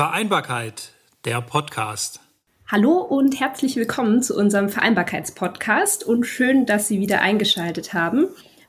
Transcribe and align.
Vereinbarkeit, 0.00 0.92
der 1.26 1.42
Podcast. 1.42 2.20
Hallo 2.66 3.02
und 3.02 3.38
herzlich 3.38 3.76
willkommen 3.76 4.22
zu 4.22 4.34
unserem 4.34 4.70
Vereinbarkeitspodcast 4.70 6.04
und 6.04 6.24
schön, 6.24 6.64
dass 6.64 6.88
Sie 6.88 7.00
wieder 7.00 7.20
eingeschaltet 7.20 7.92
haben. 7.92 8.28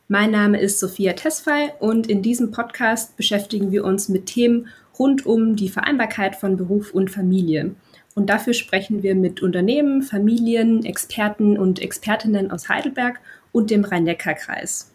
Mein 0.09 0.31
Name 0.31 0.59
ist 0.59 0.81
Sophia 0.81 1.13
Tesfay 1.13 1.71
und 1.79 2.07
in 2.07 2.21
diesem 2.21 2.51
Podcast 2.51 3.15
beschäftigen 3.15 3.71
wir 3.71 3.85
uns 3.85 4.09
mit 4.09 4.25
Themen 4.25 4.67
rund 4.99 5.25
um 5.25 5.55
die 5.55 5.69
Vereinbarkeit 5.69 6.35
von 6.35 6.57
Beruf 6.57 6.93
und 6.93 7.09
Familie. 7.09 7.75
Und 8.13 8.29
dafür 8.29 8.53
sprechen 8.53 9.01
wir 9.01 9.15
mit 9.15 9.41
Unternehmen, 9.41 10.01
Familien, 10.01 10.83
Experten 10.83 11.57
und 11.57 11.79
Expertinnen 11.79 12.51
aus 12.51 12.67
Heidelberg 12.67 13.21
und 13.53 13.69
dem 13.69 13.85
Rhein-Neckar-Kreis. 13.85 14.90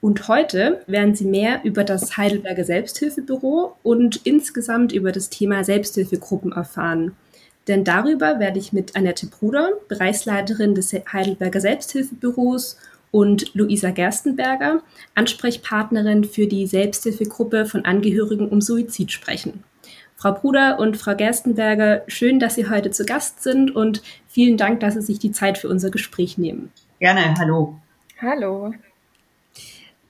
Und 0.00 0.28
heute 0.28 0.82
werden 0.86 1.14
Sie 1.14 1.24
mehr 1.24 1.60
über 1.64 1.82
das 1.82 2.16
Heidelberger 2.16 2.64
Selbsthilfebüro 2.64 3.76
und 3.82 4.24
insgesamt 4.24 4.92
über 4.92 5.10
das 5.10 5.28
Thema 5.28 5.64
Selbsthilfegruppen 5.64 6.52
erfahren. 6.52 7.16
Denn 7.66 7.84
darüber 7.84 8.38
werde 8.38 8.58
ich 8.58 8.72
mit 8.72 8.96
Annette 8.96 9.26
Bruder, 9.26 9.72
Bereichsleiterin 9.88 10.74
des 10.74 10.92
Heidelberger 10.92 11.60
Selbsthilfebüros, 11.60 12.78
und 13.10 13.54
Luisa 13.54 13.90
Gerstenberger, 13.90 14.82
Ansprechpartnerin 15.14 16.24
für 16.24 16.46
die 16.46 16.66
Selbsthilfegruppe 16.66 17.66
von 17.66 17.84
Angehörigen 17.84 18.48
um 18.48 18.60
Suizid 18.60 19.12
sprechen. 19.12 19.64
Frau 20.16 20.32
Bruder 20.32 20.78
und 20.78 20.96
Frau 20.96 21.14
Gerstenberger, 21.14 22.02
schön, 22.08 22.40
dass 22.40 22.56
Sie 22.56 22.68
heute 22.68 22.90
zu 22.90 23.04
Gast 23.04 23.42
sind 23.42 23.74
und 23.74 24.02
vielen 24.26 24.56
Dank, 24.56 24.80
dass 24.80 24.94
Sie 24.94 25.02
sich 25.02 25.18
die 25.18 25.32
Zeit 25.32 25.58
für 25.58 25.68
unser 25.68 25.90
Gespräch 25.90 26.38
nehmen. 26.38 26.72
Gerne, 26.98 27.34
hallo. 27.38 27.78
Hallo. 28.20 28.74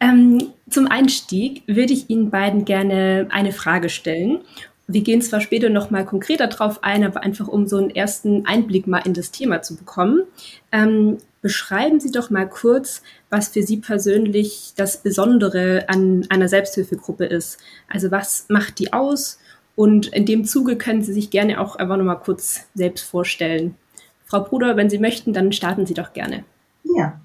Ähm, 0.01 0.53
zum 0.71 0.87
Einstieg 0.87 1.63
würde 1.67 1.93
ich 1.93 2.09
Ihnen 2.11 2.31
beiden 2.31 2.65
gerne 2.65 3.27
eine 3.31 3.53
Frage 3.53 3.89
stellen. 3.89 4.41
Wir 4.87 5.03
gehen 5.03 5.21
zwar 5.21 5.41
später 5.41 5.69
noch 5.69 5.91
mal 5.91 6.05
konkreter 6.07 6.47
drauf 6.47 6.83
ein, 6.83 7.05
aber 7.05 7.23
einfach 7.23 7.47
um 7.47 7.67
so 7.67 7.77
einen 7.77 7.91
ersten 7.91 8.47
Einblick 8.47 8.87
mal 8.87 9.01
in 9.05 9.13
das 9.13 9.31
Thema 9.31 9.61
zu 9.61 9.77
bekommen. 9.77 10.23
Ähm, 10.73 11.19
beschreiben 11.43 12.01
Sie 12.01 12.11
doch 12.11 12.31
mal 12.31 12.49
kurz, 12.49 13.03
was 13.29 13.49
für 13.49 13.63
Sie 13.63 13.77
persönlich 13.79 14.73
das 14.77 15.03
Besondere 15.03 15.85
an 15.89 16.27
einer 16.31 16.49
Selbsthilfegruppe 16.49 17.27
ist. 17.27 17.59
Also 17.89 18.11
was 18.11 18.47
macht 18.49 18.79
die 18.79 18.93
aus? 18.93 19.39
Und 19.77 20.09
in 20.09 20.27
dem 20.27 20.45
Zuge 20.45 20.77
können 20.77 21.03
Sie 21.03 21.13
sich 21.13 21.31
gerne 21.31 21.61
auch 21.61 21.77
einfach 21.77 21.97
noch 21.97 22.05
mal 22.05 22.17
kurz 22.17 22.67
selbst 22.75 23.05
vorstellen. 23.05 23.77
Frau 24.25 24.43
Bruder, 24.43 24.77
wenn 24.77 24.91
Sie 24.91 24.99
möchten, 24.99 25.33
dann 25.33 25.53
starten 25.53 25.87
Sie 25.87 25.95
doch 25.95 26.13
gerne. 26.13 26.45
Ja. 26.83 27.21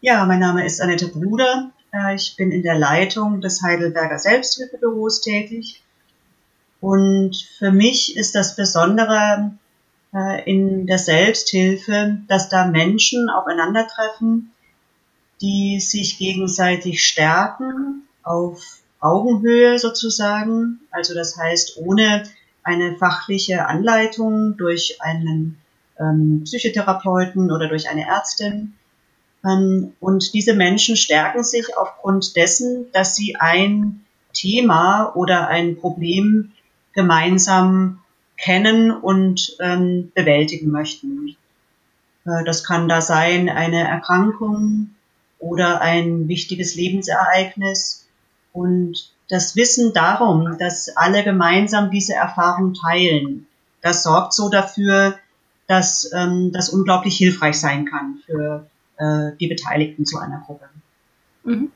Ja, 0.00 0.24
mein 0.26 0.40
Name 0.40 0.64
ist 0.64 0.80
Annette 0.80 1.08
Bruder. 1.08 1.72
Ich 2.14 2.36
bin 2.36 2.50
in 2.52 2.62
der 2.62 2.78
Leitung 2.78 3.40
des 3.40 3.62
Heidelberger 3.62 4.18
Selbsthilfebüros 4.18 5.20
tätig. 5.20 5.82
Und 6.80 7.36
für 7.58 7.72
mich 7.72 8.16
ist 8.16 8.34
das 8.34 8.56
Besondere 8.56 9.52
äh, 10.14 10.50
in 10.50 10.86
der 10.86 10.98
Selbsthilfe, 10.98 12.18
dass 12.28 12.48
da 12.48 12.66
Menschen 12.66 13.28
aufeinandertreffen, 13.28 14.52
die 15.40 15.80
sich 15.80 16.18
gegenseitig 16.18 17.04
stärken 17.04 18.02
auf 18.22 18.80
Augenhöhe 19.00 19.78
sozusagen. 19.78 20.80
Also 20.90 21.14
das 21.14 21.36
heißt, 21.36 21.78
ohne 21.78 22.24
eine 22.62 22.96
fachliche 22.96 23.66
Anleitung 23.66 24.56
durch 24.56 24.98
einen 25.00 25.58
ähm, 25.98 26.42
Psychotherapeuten 26.44 27.50
oder 27.52 27.68
durch 27.68 27.88
eine 27.88 28.06
Ärztin, 28.06 28.74
und 30.00 30.32
diese 30.32 30.54
Menschen 30.54 30.96
stärken 30.96 31.44
sich 31.44 31.76
aufgrund 31.76 32.36
dessen, 32.36 32.90
dass 32.92 33.14
sie 33.14 33.36
ein 33.36 34.04
Thema 34.32 35.12
oder 35.14 35.48
ein 35.48 35.76
Problem 35.76 36.52
gemeinsam 36.94 38.00
kennen 38.36 38.90
und 38.90 39.56
ähm, 39.60 40.10
bewältigen 40.14 40.70
möchten. 40.70 41.36
Äh, 42.24 42.44
das 42.44 42.64
kann 42.64 42.88
da 42.88 43.00
sein 43.00 43.48
eine 43.48 43.86
Erkrankung 43.86 44.90
oder 45.38 45.80
ein 45.80 46.28
wichtiges 46.28 46.74
Lebensereignis. 46.74 48.06
Und 48.52 49.10
das 49.28 49.56
Wissen 49.56 49.92
darum, 49.92 50.56
dass 50.58 50.88
alle 50.96 51.24
gemeinsam 51.24 51.90
diese 51.90 52.14
Erfahrung 52.14 52.74
teilen, 52.74 53.46
das 53.82 54.02
sorgt 54.02 54.32
so 54.32 54.48
dafür, 54.48 55.18
dass 55.66 56.10
ähm, 56.12 56.52
das 56.52 56.68
unglaublich 56.68 57.16
hilfreich 57.16 57.58
sein 57.58 57.84
kann 57.86 58.18
für 58.24 58.66
äh, 58.98 59.32
die 59.40 59.48
Beteiligten 59.48 60.04
zu 60.04 60.18
einer 60.18 60.42
Gruppe. 60.46 60.68
Mhm. 61.44 61.70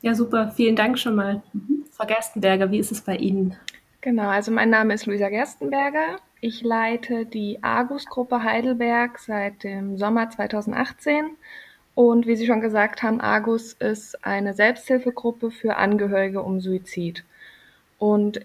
Ja, 0.00 0.14
super. 0.14 0.52
Vielen 0.54 0.76
Dank 0.76 0.98
schon 0.98 1.14
mal. 1.14 1.42
Mhm. 1.52 1.84
Frau 1.90 2.06
Gerstenberger, 2.06 2.70
wie 2.70 2.78
ist 2.78 2.92
es 2.92 3.00
bei 3.00 3.16
Ihnen? 3.16 3.56
Genau, 4.00 4.28
also 4.28 4.50
mein 4.50 4.70
Name 4.70 4.94
ist 4.94 5.06
Luisa 5.06 5.28
Gerstenberger. 5.28 6.16
Ich 6.40 6.62
leite 6.62 7.24
die 7.24 7.62
Argus-Gruppe 7.62 8.42
Heidelberg 8.42 9.20
seit 9.20 9.62
dem 9.62 9.96
Sommer 9.96 10.28
2018. 10.28 11.36
Und 11.94 12.26
wie 12.26 12.34
Sie 12.34 12.46
schon 12.46 12.60
gesagt 12.60 13.02
haben, 13.04 13.20
Argus 13.20 13.74
ist 13.74 14.24
eine 14.24 14.54
Selbsthilfegruppe 14.54 15.52
für 15.52 15.76
Angehörige 15.76 16.42
um 16.42 16.60
Suizid. 16.60 17.24
Und 17.98 18.38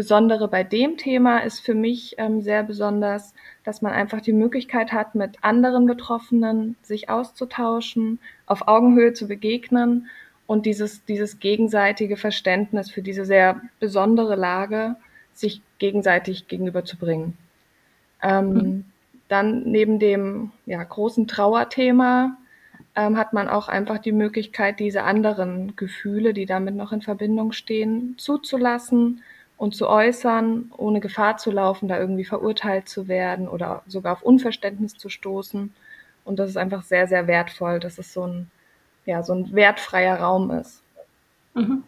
insbesondere 0.00 0.48
bei 0.48 0.64
dem 0.64 0.96
Thema 0.96 1.40
ist 1.40 1.60
für 1.60 1.74
mich 1.74 2.14
ähm, 2.16 2.40
sehr 2.40 2.62
besonders, 2.62 3.34
dass 3.64 3.82
man 3.82 3.92
einfach 3.92 4.22
die 4.22 4.32
Möglichkeit 4.32 4.92
hat, 4.94 5.14
mit 5.14 5.44
anderen 5.44 5.84
Betroffenen 5.84 6.76
sich 6.80 7.10
auszutauschen, 7.10 8.18
auf 8.46 8.66
Augenhöhe 8.66 9.12
zu 9.12 9.28
begegnen 9.28 10.08
und 10.46 10.64
dieses, 10.64 11.04
dieses 11.04 11.38
gegenseitige 11.38 12.16
Verständnis 12.16 12.90
für 12.90 13.02
diese 13.02 13.26
sehr 13.26 13.60
besondere 13.78 14.36
Lage 14.36 14.96
sich 15.34 15.60
gegenseitig 15.78 16.48
gegenüberzubringen. 16.48 17.36
Ähm, 18.22 18.52
mhm. 18.52 18.84
Dann 19.28 19.64
neben 19.64 19.98
dem 19.98 20.50
ja, 20.64 20.82
großen 20.82 21.28
Trauerthema 21.28 22.38
ähm, 22.96 23.18
hat 23.18 23.34
man 23.34 23.50
auch 23.50 23.68
einfach 23.68 23.98
die 23.98 24.12
Möglichkeit, 24.12 24.80
diese 24.80 25.02
anderen 25.02 25.76
Gefühle, 25.76 26.32
die 26.32 26.46
damit 26.46 26.74
noch 26.74 26.90
in 26.90 27.02
Verbindung 27.02 27.52
stehen, 27.52 28.14
zuzulassen 28.16 29.20
und 29.60 29.74
zu 29.74 29.90
äußern, 29.90 30.72
ohne 30.78 31.00
Gefahr 31.00 31.36
zu 31.36 31.50
laufen, 31.50 31.86
da 31.86 31.98
irgendwie 31.98 32.24
verurteilt 32.24 32.88
zu 32.88 33.08
werden 33.08 33.46
oder 33.46 33.82
sogar 33.86 34.14
auf 34.14 34.22
Unverständnis 34.22 34.96
zu 34.96 35.10
stoßen. 35.10 35.74
Und 36.24 36.38
das 36.38 36.48
ist 36.48 36.56
einfach 36.56 36.82
sehr, 36.82 37.06
sehr 37.06 37.26
wertvoll, 37.26 37.78
dass 37.78 37.98
es 37.98 38.14
so 38.14 38.26
ein, 38.26 38.50
ja, 39.04 39.22
so 39.22 39.34
ein 39.34 39.52
wertfreier 39.52 40.18
Raum 40.18 40.50
ist. 40.50 40.82
Mhm. 41.52 41.82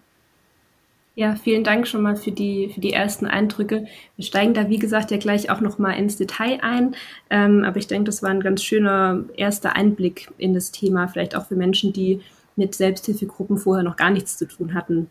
Ja, 1.15 1.35
vielen 1.35 1.65
Dank 1.65 1.89
schon 1.89 2.03
mal 2.03 2.17
für 2.17 2.31
die, 2.31 2.71
für 2.75 2.81
die 2.81 2.93
ersten 2.93 3.25
Eindrücke. 3.25 3.87
Wir 4.17 4.25
steigen 4.27 4.53
da, 4.53 4.69
wie 4.69 4.79
gesagt, 4.79 5.11
ja 5.11 5.17
gleich 5.17 5.49
auch 5.49 5.63
noch 5.63 5.79
mal 5.79 5.93
ins 5.93 6.19
Detail 6.19 6.59
ein. 6.61 6.95
Ähm, 7.31 7.65
aber 7.65 7.79
ich 7.79 7.87
denke, 7.87 8.05
das 8.05 8.23
war 8.23 8.29
ein 8.29 8.41
ganz 8.41 8.63
schöner 8.63 9.25
erster 9.35 9.77
Einblick 9.77 10.31
in 10.37 10.53
das 10.53 10.73
Thema, 10.73 11.09
vielleicht 11.09 11.35
auch 11.35 11.47
für 11.47 11.57
Menschen, 11.57 11.95
die 11.95 12.21
mit 12.55 12.75
Selbsthilfegruppen 12.75 13.57
vorher 13.57 13.83
noch 13.83 13.97
gar 13.97 14.11
nichts 14.11 14.37
zu 14.37 14.47
tun 14.47 14.75
hatten. 14.75 15.09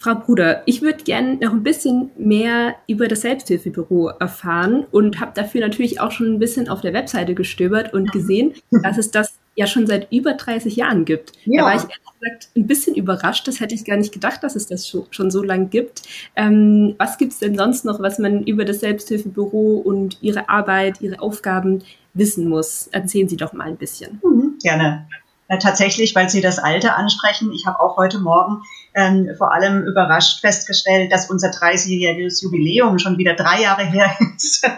Frau 0.00 0.14
Bruder, 0.14 0.62
ich 0.64 0.80
würde 0.80 1.04
gerne 1.04 1.34
noch 1.36 1.52
ein 1.52 1.62
bisschen 1.62 2.10
mehr 2.16 2.74
über 2.86 3.06
das 3.06 3.20
Selbsthilfebüro 3.20 4.08
erfahren 4.08 4.86
und 4.90 5.20
habe 5.20 5.32
dafür 5.34 5.60
natürlich 5.60 6.00
auch 6.00 6.10
schon 6.10 6.32
ein 6.32 6.38
bisschen 6.38 6.70
auf 6.70 6.80
der 6.80 6.94
Webseite 6.94 7.34
gestöbert 7.34 7.92
und 7.92 8.10
gesehen, 8.10 8.54
dass 8.82 8.96
es 8.96 9.10
das 9.10 9.38
ja 9.56 9.66
schon 9.66 9.86
seit 9.86 10.10
über 10.10 10.32
30 10.32 10.74
Jahren 10.74 11.04
gibt. 11.04 11.32
Ja. 11.44 11.62
Da 11.62 11.68
war 11.68 11.74
ich 11.74 11.82
ehrlich 11.82 12.18
gesagt 12.18 12.48
ein 12.56 12.66
bisschen 12.66 12.94
überrascht. 12.94 13.46
Das 13.46 13.60
hätte 13.60 13.74
ich 13.74 13.84
gar 13.84 13.98
nicht 13.98 14.14
gedacht, 14.14 14.42
dass 14.42 14.56
es 14.56 14.68
das 14.68 14.88
schon 15.10 15.30
so 15.30 15.42
lange 15.42 15.66
gibt. 15.66 16.02
Ähm, 16.34 16.94
was 16.96 17.18
gibt 17.18 17.32
es 17.32 17.40
denn 17.40 17.58
sonst 17.58 17.84
noch, 17.84 18.00
was 18.00 18.18
man 18.18 18.44
über 18.44 18.64
das 18.64 18.80
Selbsthilfebüro 18.80 19.82
und 19.84 20.16
Ihre 20.22 20.48
Arbeit, 20.48 21.02
Ihre 21.02 21.20
Aufgaben 21.20 21.82
wissen 22.14 22.48
muss? 22.48 22.88
Erzählen 22.90 23.28
Sie 23.28 23.36
doch 23.36 23.52
mal 23.52 23.68
ein 23.68 23.76
bisschen. 23.76 24.18
Mhm, 24.24 24.56
gerne. 24.62 25.06
Ja, 25.50 25.56
tatsächlich, 25.56 26.14
weil 26.14 26.30
Sie 26.30 26.40
das 26.40 26.60
Alter 26.60 26.96
ansprechen. 26.96 27.52
Ich 27.52 27.66
habe 27.66 27.80
auch 27.80 27.96
heute 27.96 28.20
Morgen 28.20 28.62
ähm, 28.94 29.30
vor 29.36 29.52
allem 29.52 29.82
überrascht 29.82 30.40
festgestellt, 30.40 31.10
dass 31.10 31.28
unser 31.28 31.48
30-jähriges 31.48 32.40
Jubiläum 32.44 33.00
schon 33.00 33.18
wieder 33.18 33.34
drei 33.34 33.62
Jahre 33.62 33.84
her 33.84 34.16
ist. 34.36 34.70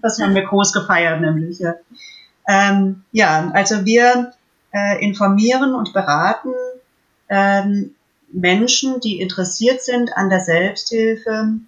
das 0.00 0.18
haben 0.18 0.34
wir 0.34 0.46
groß 0.46 0.72
gefeiert, 0.72 1.20
nämlich. 1.20 1.58
Ja, 1.58 1.74
ähm, 2.48 3.02
ja 3.12 3.50
also 3.52 3.84
wir 3.84 4.32
äh, 4.72 5.04
informieren 5.04 5.74
und 5.74 5.92
beraten 5.92 6.54
ähm, 7.28 7.94
Menschen, 8.32 9.00
die 9.00 9.20
interessiert 9.20 9.82
sind 9.82 10.16
an 10.16 10.30
der 10.30 10.40
Selbsthilfe, 10.40 11.58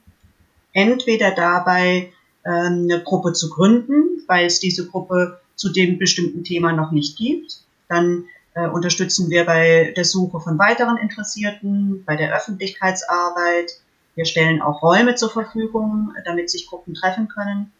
entweder 0.72 1.32
dabei, 1.32 2.12
ähm, 2.46 2.88
eine 2.90 3.02
Gruppe 3.02 3.34
zu 3.34 3.50
gründen, 3.50 4.22
weil 4.26 4.46
es 4.46 4.58
diese 4.58 4.87
Gruppe 4.87 5.38
zu 5.55 5.70
dem 5.70 5.99
bestimmten 5.99 6.44
Thema 6.44 6.72
noch 6.72 6.93
nicht 6.93 7.19
gibt. 7.19 7.61
Dann 7.88 8.25
äh, 8.54 8.66
unterstützen 8.66 9.30
wir 9.30 9.44
bei 9.46 9.92
der 9.96 10.04
Suche 10.04 10.40
von 10.40 10.58
weiteren 10.58 10.96
Interessierten, 10.96 12.04
bei 12.04 12.16
der 12.16 12.34
Öffentlichkeitsarbeit. 12.34 13.72
Wir 14.14 14.24
stellen 14.24 14.60
auch 14.60 14.82
Räume 14.82 15.14
zur 15.14 15.30
Verfügung, 15.30 16.12
damit 16.24 16.50
sich 16.50 16.66
Gruppen 16.66 16.94
treffen 16.94 17.28
können. 17.28 17.72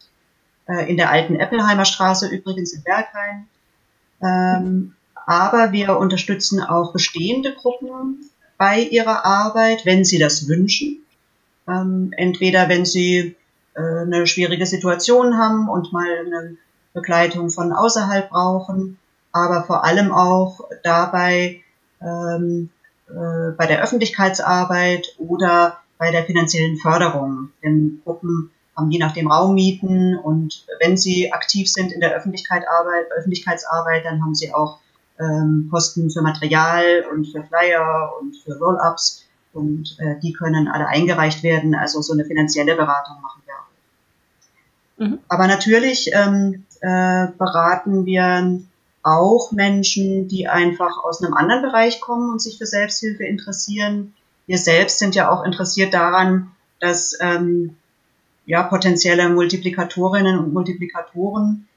Äh, 0.69 0.89
in 0.91 0.97
der 0.97 1.11
alten 1.11 1.37
Eppelheimer 1.37 1.85
Straße 1.85 2.29
übrigens 2.29 2.73
in 2.73 2.83
Berghain. 2.83 3.49
Ähm, 4.23 4.95
aber 5.27 5.73
wir 5.73 5.99
unterstützen 5.99 6.63
auch 6.63 6.93
bestehende 6.93 7.55
Gruppen 7.55 8.31
bei 8.57 8.81
ihrer 8.81 9.25
Arbeit, 9.25 9.85
wenn 9.85 10.05
sie 10.05 10.19
das 10.19 10.49
wünschen. 10.49 11.05
Ähm, 11.67 12.13
entweder 12.17 12.69
wenn 12.69 12.85
sie 12.85 13.37
äh, 13.75 13.81
eine 13.81 14.27
schwierige 14.27 14.67
Situation 14.67 15.37
haben 15.37 15.69
und 15.69 15.93
mal 15.93 16.07
eine 16.27 16.57
Begleitung 16.93 17.51
von 17.51 17.73
außerhalb 17.73 18.29
brauchen, 18.31 18.99
aber 19.45 19.65
vor 19.65 19.85
allem 19.85 20.13
auch 20.13 20.61
dabei 20.83 21.61
ähm, 22.01 22.71
äh, 23.09 23.53
bei 23.57 23.67
der 23.67 23.83
Öffentlichkeitsarbeit 23.83 25.15
oder 25.19 25.79
bei 25.99 26.11
der 26.11 26.25
finanziellen 26.25 26.77
Förderung. 26.77 27.51
Denn 27.63 28.01
Gruppen 28.05 28.51
haben 28.77 28.91
je 28.91 28.99
nachdem 28.99 29.31
Raummieten 29.31 30.17
und 30.17 30.65
wenn 30.81 30.97
sie 30.97 31.33
aktiv 31.33 31.71
sind 31.71 31.93
in 31.93 32.01
der 32.01 32.15
Öffentlichkeit 32.15 32.63
Arbeit, 32.69 33.11
Öffentlichkeitsarbeit, 33.17 34.05
dann 34.05 34.23
haben 34.23 34.35
sie 34.35 34.55
auch 34.55 34.79
ähm, 35.19 35.69
Kosten 35.71 36.11
für 36.11 36.23
Material 36.23 37.05
und 37.13 37.27
für 37.27 37.43
Flyer 37.43 38.13
und 38.21 38.37
für 38.37 38.57
Roll-ups 38.57 39.25
und 39.53 39.97
äh, 39.99 40.21
die 40.21 40.33
können 40.33 40.69
alle 40.69 40.87
eingereicht 40.87 41.43
werden. 41.43 41.75
Also 41.75 42.01
so 42.03 42.13
eine 42.13 42.25
finanzielle 42.25 42.77
Beratung 42.77 43.17
machen 43.21 43.43
wir 43.47 43.55
auch. 43.55 45.09
Mhm. 45.09 45.19
Aber 45.29 45.49
natürlich 45.49 46.11
ähm, 46.13 46.65
äh, 46.81 47.27
beraten 47.37 48.07
wir 48.07 48.61
auch 49.09 49.53
Menschen, 49.53 50.29
die 50.29 50.49
einfach 50.49 51.03
aus 51.03 51.23
einem 51.23 51.35
anderen 51.35 51.63
Bereich 51.63 52.01
kommen 52.01 52.31
und 52.31 52.43
sich 52.43 52.59
für 52.59 52.67
Selbsthilfe 52.67 53.25
interessieren. 53.25 54.15
Wir 54.47 54.59
selbst 54.59 54.99
sind 54.99 55.15
ja 55.15 55.31
auch 55.31 55.45
interessiert 55.45 55.95
daran, 55.95 56.51
dass 56.81 57.17
ähm, 57.21 57.77
ja, 58.47 58.63
potenzielle 58.63 59.29
Multiplikatorinnen 59.29 60.39
und 60.39 60.53
Multiplikatoren 60.53 61.69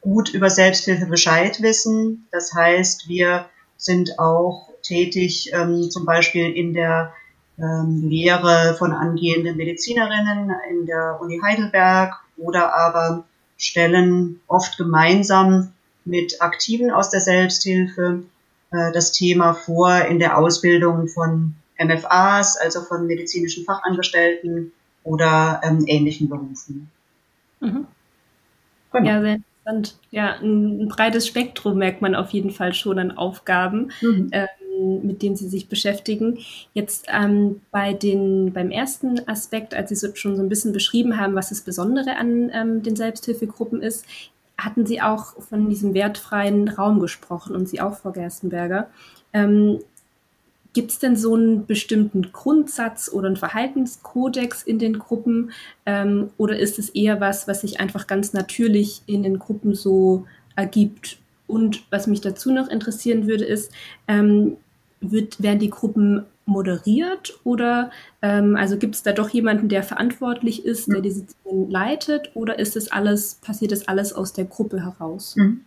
gut 0.00 0.32
über 0.34 0.50
Selbsthilfe 0.50 1.06
Bescheid 1.06 1.60
wissen. 1.62 2.26
Das 2.32 2.54
heißt, 2.54 3.08
wir 3.08 3.46
sind 3.76 4.18
auch 4.18 4.68
tätig, 4.82 5.50
ähm, 5.52 5.90
zum 5.90 6.04
Beispiel 6.04 6.50
in 6.50 6.72
der 6.72 7.12
ähm, 7.58 8.08
Lehre 8.08 8.74
von 8.78 8.92
angehenden 8.92 9.56
Medizinerinnen 9.56 10.52
in 10.70 10.86
der 10.86 11.18
Uni 11.20 11.40
Heidelberg 11.42 12.14
oder 12.36 12.74
aber 12.74 13.24
stellen 13.56 14.40
oft 14.48 14.76
gemeinsam 14.76 15.72
mit 16.04 16.40
Aktiven 16.40 16.90
aus 16.90 17.10
der 17.10 17.20
Selbsthilfe 17.20 18.22
äh, 18.70 18.92
das 18.92 19.12
Thema 19.12 19.54
vor 19.54 19.94
in 20.06 20.18
der 20.18 20.38
Ausbildung 20.38 21.08
von 21.08 21.54
MFAs, 21.78 22.56
also 22.56 22.82
von 22.82 23.06
medizinischen 23.06 23.64
Fachangestellten 23.64 24.72
oder 25.04 25.60
ähm, 25.64 25.84
ähnlichen 25.86 26.28
Berufen. 26.28 26.90
Mhm. 27.60 27.86
Genau. 28.92 29.08
Ja, 29.08 29.20
sehr 29.20 29.34
interessant. 29.34 29.98
Ja, 30.10 30.34
ein, 30.40 30.82
ein, 30.82 30.88
breites 30.88 31.26
Spektrum 31.26 31.78
merkt 31.78 32.02
man 32.02 32.14
auf 32.14 32.30
jeden 32.30 32.50
Fall 32.50 32.74
schon 32.74 32.98
an 32.98 33.10
Aufgaben, 33.10 33.90
mhm. 34.00 34.28
ähm, 34.32 34.48
mit 35.02 35.22
denen 35.22 35.36
Sie 35.36 35.48
sich 35.48 35.68
beschäftigen. 35.68 36.38
Jetzt 36.74 37.06
ähm, 37.08 37.60
bei 37.70 37.92
den, 37.92 38.52
beim 38.52 38.70
ersten 38.70 39.26
Aspekt, 39.28 39.74
als 39.74 39.88
Sie 39.88 39.96
so, 39.96 40.14
schon 40.14 40.36
so 40.36 40.42
ein 40.42 40.48
bisschen 40.48 40.72
beschrieben 40.72 41.18
haben, 41.18 41.34
was 41.34 41.50
das 41.50 41.62
Besondere 41.62 42.16
an 42.16 42.50
ähm, 42.52 42.82
den 42.82 42.96
Selbsthilfegruppen 42.96 43.82
ist, 43.82 44.04
hatten 44.64 44.86
Sie 44.86 45.00
auch 45.00 45.40
von 45.42 45.68
diesem 45.68 45.94
wertfreien 45.94 46.68
Raum 46.68 47.00
gesprochen 47.00 47.54
und 47.54 47.68
Sie 47.68 47.80
auch, 47.80 47.98
Frau 47.98 48.12
Gerstenberger. 48.12 48.88
Ähm, 49.32 49.80
Gibt 50.74 50.90
es 50.90 50.98
denn 50.98 51.16
so 51.16 51.34
einen 51.34 51.66
bestimmten 51.66 52.32
Grundsatz 52.32 53.10
oder 53.12 53.26
einen 53.26 53.36
Verhaltenskodex 53.36 54.62
in 54.62 54.78
den 54.78 54.98
Gruppen? 54.98 55.52
Ähm, 55.84 56.30
oder 56.38 56.58
ist 56.58 56.78
es 56.78 56.88
eher 56.90 57.20
was, 57.20 57.46
was 57.46 57.60
sich 57.60 57.78
einfach 57.78 58.06
ganz 58.06 58.32
natürlich 58.32 59.02
in 59.06 59.22
den 59.22 59.38
Gruppen 59.38 59.74
so 59.74 60.26
ergibt? 60.56 61.18
Und 61.46 61.82
was 61.90 62.06
mich 62.06 62.22
dazu 62.22 62.52
noch 62.52 62.68
interessieren 62.68 63.26
würde, 63.26 63.44
ist, 63.44 63.70
ähm, 64.08 64.56
wird, 65.02 65.42
werden 65.42 65.58
die 65.58 65.70
Gruppen 65.70 66.24
moderiert 66.44 67.38
oder 67.44 67.90
ähm, 68.20 68.56
also 68.56 68.76
gibt 68.76 68.94
es 68.94 69.02
da 69.02 69.12
doch 69.12 69.28
jemanden, 69.30 69.68
der 69.68 69.82
verantwortlich 69.82 70.64
ist, 70.64 70.88
der 70.92 71.00
diese 71.00 71.20
Sitzungen 71.20 71.70
leitet 71.70 72.30
oder 72.34 72.58
ist 72.58 72.74
das 72.74 72.90
alles, 72.90 73.34
passiert 73.36 73.72
das 73.72 73.86
alles 73.88 74.12
aus 74.12 74.32
der 74.32 74.44
Gruppe 74.44 74.82
heraus? 74.82 75.36
Mhm. 75.36 75.62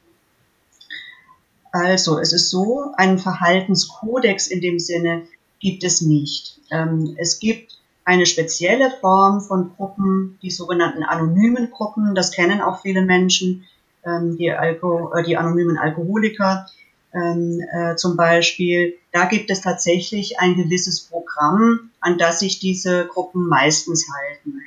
Also, 1.72 2.20
es 2.20 2.32
ist 2.32 2.52
so, 2.52 2.94
einen 2.96 3.20
Verhaltenskodex 3.20 4.48
in 4.48 4.62
dem 4.62 4.80
Sinne 4.80 5.24
gibt 5.60 5.84
es 5.84 6.00
nicht. 6.00 6.62
Ähm, 6.72 7.16
es 7.18 7.40
gibt 7.40 7.80
eine 8.06 8.26
spezielle 8.26 8.92
Form 9.02 9.42
von 9.42 9.72
Gruppen, 9.76 10.38
die 10.42 10.52
sogenannten 10.52 11.04
anonymen 11.04 11.72
Gruppen, 11.72 12.16
das 12.16 12.31
kennen 12.31 12.62
auch 12.62 12.81
viele 12.81 13.02
Menschen, 13.02 13.66
ähm, 14.06 14.38
die, 14.38 14.52
Alko 14.52 15.14
äh, 15.14 15.24
die 15.24 15.36
anonymen 15.36 15.78
Alkoholiker 15.78 16.68
ähm, 17.16 17.62
äh, 17.72 17.96
zum 17.96 18.18
Beispiel. 18.18 18.98
Da 19.12 19.26
gibt 19.26 19.50
es 19.50 19.62
tatsächlich 19.62 20.40
ein 20.40 20.56
gewisses 20.56 21.02
Programm, 21.02 21.92
an 22.02 22.18
das 22.18 22.40
sich 22.40 22.60
diese 22.60 23.08
Gruppen 23.08 23.48
meistens 23.48 24.06
halten. 24.14 24.62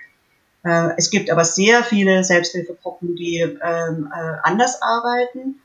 Äh, 0.64 0.94
es 0.96 1.10
gibt 1.10 1.30
aber 1.30 1.44
sehr 1.44 1.84
viele 1.84 2.24
Selbsthilfegruppen, 2.24 3.14
die 3.16 3.40
ähm, 3.40 4.08
äh, 4.12 4.36
anders 4.42 4.80
arbeiten 4.82 5.56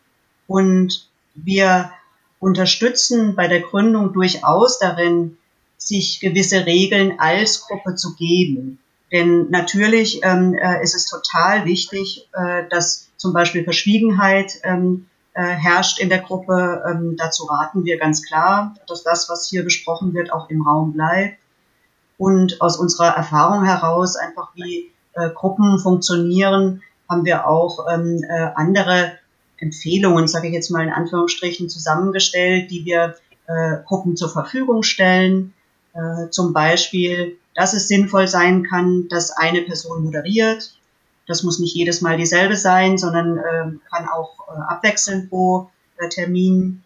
und 0.48 1.08
wir 1.36 1.92
unterstützen 2.40 3.36
bei 3.36 3.48
der 3.48 3.62
Gründung 3.62 4.14
durchaus 4.14 4.78
darin, 4.80 5.38
sich 5.78 6.20
gewisse 6.20 6.66
Regeln 6.66 7.20
als 7.20 7.62
Gruppe 7.62 7.96
zu 7.96 8.16
geben. 8.16 8.80
Denn 9.12 9.50
natürlich 9.50 10.22
ähm, 10.24 10.54
äh, 10.56 10.82
ist 10.82 10.96
es 10.96 11.06
total 11.06 11.66
wichtig, 11.66 12.28
äh, 12.34 12.64
dass 12.70 13.10
zum 13.18 13.32
Beispiel 13.32 13.64
Verschwiegenheit 13.64 14.60
ähm, 14.64 15.06
äh, 15.06 15.13
herrscht 15.42 16.00
in 16.00 16.10
der 16.10 16.20
Gruppe. 16.20 16.84
Ähm, 16.88 17.16
dazu 17.18 17.46
raten 17.46 17.86
wir 17.86 17.98
ganz 17.98 18.24
klar, 18.24 18.76
dass 18.88 19.04
das, 19.04 19.30
was 19.30 19.48
hier 19.50 19.64
besprochen 19.64 20.14
wird, 20.14 20.32
auch 20.32 20.50
im 20.50 20.62
Raum 20.62 20.94
bleibt. 20.94 21.38
Und 22.18 22.62
aus 22.62 22.78
unserer 22.78 23.16
Erfahrung 23.16 23.66
heraus, 23.66 24.16
einfach 24.16 24.50
wie 24.56 24.92
äh, 25.14 25.30
Gruppen 25.30 25.80
funktionieren, 25.80 26.82
haben 27.10 27.26
wir 27.26 27.48
auch 27.48 27.86
ähm, 27.92 28.24
äh, 28.28 28.50
andere 28.56 29.14
Empfehlungen, 29.58 30.28
sage 30.28 30.48
ich 30.48 30.54
jetzt 30.54 30.70
mal 30.70 30.84
in 30.84 30.94
Anführungsstrichen, 30.94 31.70
zusammengestellt, 31.70 32.72
die 32.72 32.86
wir 32.86 33.16
äh, 33.48 33.78
Gruppen 33.86 34.16
zur 34.16 34.30
Verfügung 34.30 34.84
stellen. 34.84 35.54
Äh, 35.94 36.30
zum 36.30 36.54
Beispiel, 36.54 37.38
dass 37.56 37.74
es 37.74 37.88
sinnvoll 37.88 38.28
sein 38.28 38.64
kann, 38.64 39.08
dass 39.10 39.32
eine 39.32 39.62
Person 39.62 40.04
moderiert. 40.04 40.76
Das 41.28 41.44
muss 41.44 41.60
nicht 41.60 41.76
jedes 41.76 42.02
Mal 42.02 42.18
dieselbe 42.18 42.56
sein, 42.56 42.98
sondern 42.98 43.38
äh, 43.38 43.72
kann 43.90 44.08
auch 44.10 44.48
äh, 44.48 44.60
abwechselnd 44.74 45.30
pro 45.30 45.70
äh, 45.98 46.10
Termin. 46.10 46.84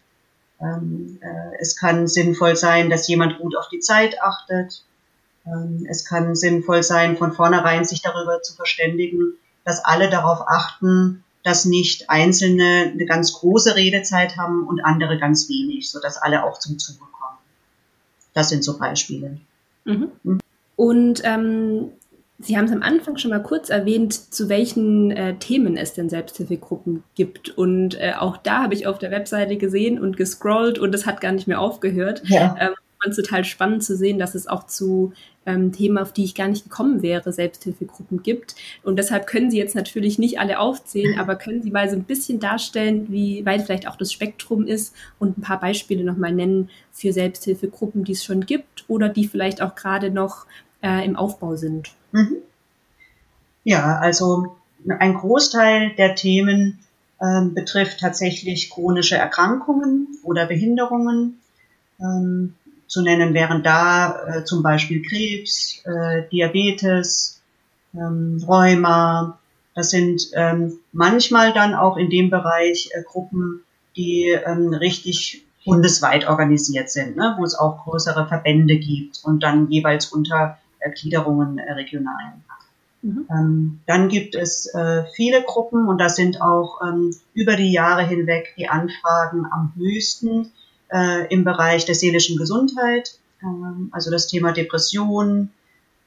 Ähm, 0.60 1.18
äh, 1.20 1.56
es 1.60 1.76
kann 1.76 2.06
sinnvoll 2.06 2.56
sein, 2.56 2.90
dass 2.90 3.08
jemand 3.08 3.38
gut 3.38 3.56
auf 3.56 3.68
die 3.68 3.80
Zeit 3.80 4.20
achtet. 4.22 4.84
Ähm, 5.46 5.86
es 5.88 6.04
kann 6.04 6.36
sinnvoll 6.36 6.82
sein, 6.82 7.16
von 7.16 7.32
vornherein 7.32 7.84
sich 7.84 8.02
darüber 8.02 8.42
zu 8.42 8.54
verständigen, 8.54 9.34
dass 9.64 9.84
alle 9.84 10.08
darauf 10.08 10.46
achten, 10.46 11.24
dass 11.42 11.64
nicht 11.64 12.10
Einzelne 12.10 12.92
eine 12.92 13.06
ganz 13.06 13.32
große 13.32 13.76
Redezeit 13.76 14.36
haben 14.36 14.66
und 14.66 14.84
andere 14.84 15.18
ganz 15.18 15.48
wenig, 15.48 15.90
sodass 15.90 16.16
alle 16.16 16.44
auch 16.44 16.58
zum 16.58 16.78
Zuge 16.78 16.98
kommen. 16.98 17.38
Das 18.34 18.50
sind 18.50 18.64
so 18.64 18.78
Beispiele. 18.78 19.38
Mhm. 19.84 20.12
Mhm. 20.22 20.40
Und 20.76 21.22
ähm, 21.24 21.90
Sie 22.40 22.56
haben 22.56 22.66
es 22.66 22.72
am 22.72 22.82
Anfang 22.82 23.16
schon 23.16 23.32
mal 23.32 23.42
kurz 23.42 23.68
erwähnt, 23.68 24.12
zu 24.12 24.48
welchen 24.48 25.10
äh, 25.10 25.36
Themen 25.38 25.76
es 25.76 25.94
denn 25.94 26.08
Selbsthilfegruppen 26.08 27.02
gibt. 27.16 27.50
Und 27.50 28.00
äh, 28.00 28.12
auch 28.16 28.36
da 28.36 28.62
habe 28.62 28.74
ich 28.74 28.86
auf 28.86 28.98
der 28.98 29.10
Webseite 29.10 29.56
gesehen 29.56 29.98
und 29.98 30.16
gescrollt 30.16 30.78
und 30.78 30.94
es 30.94 31.04
hat 31.04 31.20
gar 31.20 31.32
nicht 31.32 31.48
mehr 31.48 31.60
aufgehört. 31.60 32.22
Ja. 32.26 32.54
Ähm, 32.60 32.74
fand 33.02 33.16
es 33.16 33.24
total 33.24 33.44
spannend 33.44 33.84
zu 33.84 33.96
sehen, 33.96 34.18
dass 34.18 34.34
es 34.34 34.46
auch 34.46 34.66
zu 34.66 35.12
ähm, 35.46 35.72
Themen, 35.72 35.98
auf 35.98 36.12
die 36.12 36.24
ich 36.24 36.34
gar 36.34 36.48
nicht 36.48 36.64
gekommen 36.64 37.02
wäre, 37.02 37.32
Selbsthilfegruppen 37.32 38.22
gibt. 38.22 38.54
Und 38.82 38.98
deshalb 38.98 39.26
können 39.26 39.50
Sie 39.50 39.58
jetzt 39.58 39.74
natürlich 39.74 40.18
nicht 40.18 40.38
alle 40.38 40.58
aufzählen, 40.58 41.18
aber 41.18 41.36
können 41.36 41.62
Sie 41.62 41.70
mal 41.70 41.88
so 41.88 41.96
ein 41.96 42.04
bisschen 42.04 42.40
darstellen, 42.40 43.06
wie 43.10 43.44
weit 43.46 43.62
vielleicht 43.62 43.88
auch 43.88 43.96
das 43.96 44.12
Spektrum 44.12 44.66
ist 44.66 44.94
und 45.18 45.38
ein 45.38 45.42
paar 45.42 45.60
Beispiele 45.60 46.04
nochmal 46.04 46.32
nennen 46.32 46.70
für 46.92 47.12
Selbsthilfegruppen, 47.12 48.04
die 48.04 48.12
es 48.12 48.24
schon 48.24 48.46
gibt 48.46 48.84
oder 48.88 49.08
die 49.08 49.26
vielleicht 49.26 49.62
auch 49.62 49.74
gerade 49.74 50.10
noch 50.10 50.46
äh, 50.82 51.04
im 51.04 51.16
Aufbau 51.16 51.56
sind. 51.56 51.92
Mhm. 52.12 52.36
Ja, 53.64 53.98
also 53.98 54.56
ein 54.88 55.14
Großteil 55.14 55.94
der 55.96 56.14
Themen 56.14 56.78
ähm, 57.20 57.54
betrifft 57.54 58.00
tatsächlich 58.00 58.70
chronische 58.70 59.16
Erkrankungen 59.16 60.08
oder 60.22 60.46
Behinderungen. 60.46 61.40
Ähm, 62.00 62.54
zu 62.86 63.02
nennen 63.02 63.34
wären 63.34 63.62
da 63.62 64.24
äh, 64.26 64.44
zum 64.44 64.62
Beispiel 64.62 65.02
Krebs, 65.02 65.82
äh, 65.84 66.22
Diabetes, 66.30 67.40
ähm, 67.94 68.42
Rheuma. 68.46 69.38
Das 69.74 69.90
sind 69.90 70.30
ähm, 70.34 70.78
manchmal 70.92 71.52
dann 71.52 71.74
auch 71.74 71.96
in 71.96 72.08
dem 72.08 72.30
Bereich 72.30 72.90
äh, 72.92 73.02
Gruppen, 73.02 73.62
die 73.96 74.28
ähm, 74.28 74.72
richtig 74.72 75.44
bundesweit 75.64 76.26
organisiert 76.28 76.88
sind, 76.88 77.16
ne, 77.16 77.34
wo 77.38 77.44
es 77.44 77.54
auch 77.54 77.84
größere 77.84 78.26
Verbände 78.26 78.78
gibt 78.78 79.20
und 79.22 79.42
dann 79.42 79.70
jeweils 79.70 80.06
unter 80.06 80.58
Gliederungen 80.90 81.58
äh, 81.58 81.72
regional. 81.72 82.34
Mhm. 83.02 83.26
Ähm, 83.30 83.80
dann 83.86 84.08
gibt 84.08 84.34
es 84.34 84.66
äh, 84.74 85.04
viele 85.14 85.42
Gruppen 85.42 85.86
und 85.86 85.98
da 85.98 86.08
sind 86.08 86.40
auch 86.40 86.80
ähm, 86.82 87.14
über 87.32 87.56
die 87.56 87.72
Jahre 87.72 88.04
hinweg 88.04 88.54
die 88.56 88.68
Anfragen 88.68 89.46
am 89.50 89.72
höchsten 89.76 90.52
äh, 90.92 91.32
im 91.32 91.44
Bereich 91.44 91.84
der 91.84 91.94
seelischen 91.94 92.36
Gesundheit, 92.36 93.18
ähm, 93.42 93.88
also 93.92 94.10
das 94.10 94.26
Thema 94.26 94.52
Depression, 94.52 95.50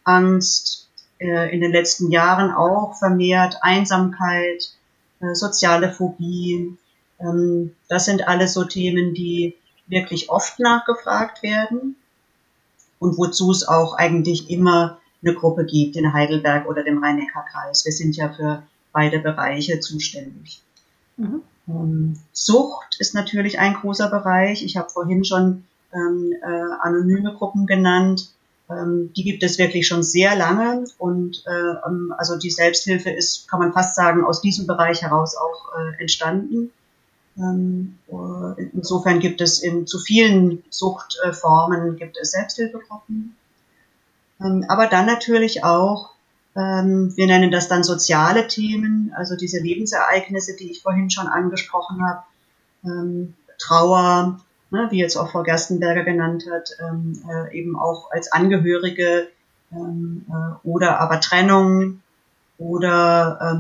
Angst, 0.04 0.90
äh, 1.20 1.54
in 1.54 1.62
den 1.62 1.72
letzten 1.72 2.12
Jahren 2.12 2.52
auch 2.52 2.98
vermehrt 2.98 3.58
Einsamkeit, 3.62 4.72
äh, 5.22 5.34
soziale 5.34 5.94
Phobie. 5.94 6.78
Ähm, 7.20 7.74
das 7.88 8.06
sind 8.06 8.28
alles 8.28 8.54
so 8.54 8.66
Themen, 8.66 9.14
die 9.14 9.56
wirklich 9.88 10.30
oft 10.30 10.60
nachgefragt 10.60 11.42
werden 11.44 11.96
und 13.02 13.18
wozu 13.18 13.50
es 13.52 13.68
auch 13.68 13.96
eigentlich 13.96 14.50
immer 14.50 15.00
eine 15.24 15.34
Gruppe 15.34 15.66
gibt 15.66 15.96
in 15.96 16.14
Heidelberg 16.14 16.70
oder 16.70 16.84
dem 16.84 17.04
Rhein-Neckar-Kreis. 17.04 17.84
Wir 17.84 17.92
sind 17.92 18.16
ja 18.16 18.30
für 18.30 18.64
beide 18.94 19.20
Bereiche 19.20 19.80
zuständig. 19.80 20.62
Mhm. 21.18 21.42
Ähm, 21.68 22.20
Sucht 22.32 22.98
ist 23.00 23.16
natürlich 23.16 23.60
ein 23.60 23.74
großer 23.74 24.10
Bereich. 24.10 24.64
Ich 24.64 24.78
habe 24.78 24.90
vorhin 24.90 25.26
schon 25.26 25.64
ähm, 25.94 26.34
äh, 26.44 26.74
anonyme 26.82 27.34
Gruppen 27.34 27.66
genannt. 27.66 28.34
Ähm, 28.70 29.12
die 29.16 29.24
gibt 29.24 29.42
es 29.42 29.58
wirklich 29.58 29.88
schon 29.88 30.04
sehr 30.04 30.36
lange 30.36 30.86
und 31.00 31.44
äh, 31.48 31.88
ähm, 31.88 32.14
also 32.18 32.38
die 32.38 32.52
Selbsthilfe 32.52 33.10
ist, 33.10 33.50
kann 33.50 33.60
man 33.60 33.74
fast 33.74 33.96
sagen, 33.96 34.24
aus 34.24 34.42
diesem 34.42 34.68
Bereich 34.68 35.02
heraus 35.02 35.36
auch 35.36 35.72
äh, 35.80 36.02
entstanden. 36.02 36.72
Ähm, 37.38 37.98
äh, 38.10 38.64
insofern 38.74 39.20
gibt 39.20 39.42
es 39.42 39.62
in 39.62 39.88
zu 39.88 40.00
vielen 40.00 40.64
Suchtformen 40.70 41.96
gibt 41.96 42.18
es 42.18 42.32
Selbsthilfegruppen. 42.32 43.36
Ähm, 44.42 44.66
aber 44.68 44.88
dann 44.88 45.06
natürlich 45.06 45.64
auch, 45.64 46.12
ähm, 46.56 47.16
wir 47.16 47.28
nennen 47.28 47.52
das 47.52 47.68
dann 47.68 47.84
soziale 47.84 48.48
Themen, 48.48 49.14
also 49.16 49.36
diese 49.36 49.60
Lebensereignisse, 49.60 50.56
die 50.58 50.72
ich 50.72 50.82
vorhin 50.82 51.10
schon 51.10 51.28
angesprochen 51.28 52.06
habe, 52.06 52.24
Trauer, 53.60 54.40
ne, 54.72 54.88
wie 54.90 54.98
jetzt 54.98 55.16
auch 55.16 55.32
Frau 55.32 55.44
Gerstenberger 55.44 56.04
genannt 56.04 56.46
hat, 56.52 56.72
äh, 56.80 57.56
eben 57.56 57.78
auch 57.78 58.10
als 58.10 58.32
Angehörige 58.32 59.28
äh, 59.70 59.76
oder 60.64 61.00
aber 61.00 61.20
Trennung 61.20 62.02
oder 62.58 63.60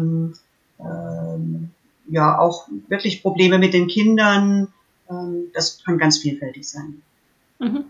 ja 2.11 2.37
auch 2.37 2.67
wirklich 2.87 3.21
Probleme 3.21 3.57
mit 3.57 3.73
den 3.73 3.87
Kindern. 3.87 4.67
Ähm, 5.09 5.45
das 5.53 5.83
kann 5.83 5.97
ganz 5.97 6.19
vielfältig 6.19 6.69
sein. 6.69 7.01
Mhm. 7.59 7.85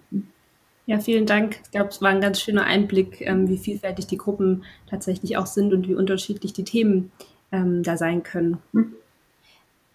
Ja, 0.86 1.00
vielen 1.00 1.26
Dank. 1.26 1.60
Ich 1.64 1.72
glaube, 1.72 1.90
es 1.90 2.02
war 2.02 2.10
ein 2.10 2.22
ganz 2.22 2.42
schöner 2.42 2.66
Einblick, 2.66 3.22
ähm, 3.22 3.50
wie 3.50 3.58
vielfältig 3.58 4.08
die 4.08 4.18
Gruppen 4.18 4.64
tatsächlich 4.90 5.38
auch 5.38 5.46
sind 5.46 5.74
und 5.74 5.88
wie 5.88 5.96
unterschiedlich 5.96 6.54
die 6.54 6.64
Themen 6.64 7.12
ähm, 7.52 7.84
da 7.84 7.98
sein 7.98 8.24
können. 8.24 8.58
Mhm. 8.72 8.94